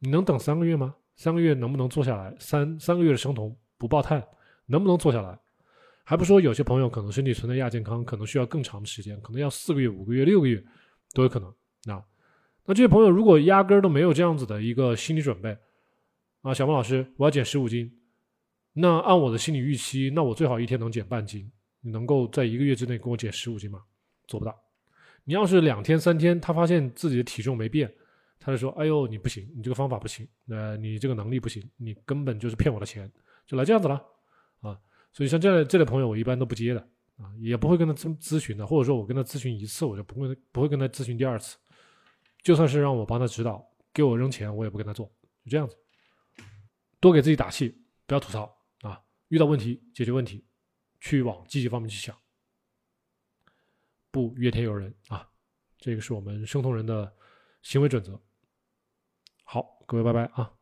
[0.00, 0.96] 你能等三个月吗？
[1.14, 2.34] 三个月能不能做下来？
[2.40, 4.20] 三三个月的生酮不爆碳，
[4.66, 5.38] 能不能做下来？
[6.02, 10.62] 还不说，有些朋友可能身体存在亚健康，可能需要更长的时间，可能要四个月、五个月、六个月
[11.12, 11.48] 都有可能。
[11.86, 12.04] 啊，
[12.64, 15.56] 那这些朋友如果压根儿都没有这样子的一个心理准备，
[16.42, 17.96] 啊，小孟老师，我要减十五斤，
[18.72, 21.48] 那按我的心理预期，那我最好一天能减半斤。
[21.80, 23.84] 你能够在一个月之内给我减十五斤吗？
[24.26, 24.63] 做不到。
[25.24, 27.92] 你要是两天、三天，他发现自己的体重没变，
[28.38, 33.10] 他就说：“哎呦，你不行，你这个方法不行，呃，你这个能力不行，你根本就是骗我的钱，
[33.46, 33.94] 就来这样子了。”
[34.60, 34.78] 啊。
[35.12, 36.80] 所以像这类这类朋友，我一般都不接的
[37.16, 41.56] 啊，也不会跟他咨咨询的，或者说我跟他咨询一次，我就不会不会跟他咨询第二次。
[42.42, 45.06] 就算是让我帮他指导，给我扔钱，我也不跟他做，
[45.44, 45.76] 就这样子。
[47.00, 47.74] 多给自己打气，
[48.06, 49.00] 不要吐槽啊！
[49.28, 50.44] 遇到问题解决问题，
[51.00, 52.14] 去往积极方面去想，
[54.14, 55.28] 不怨天尤人啊！
[55.76, 57.12] 这个是我们生酮人的
[57.62, 58.22] 行为准则。
[59.42, 60.52] 好，各位拜拜啊！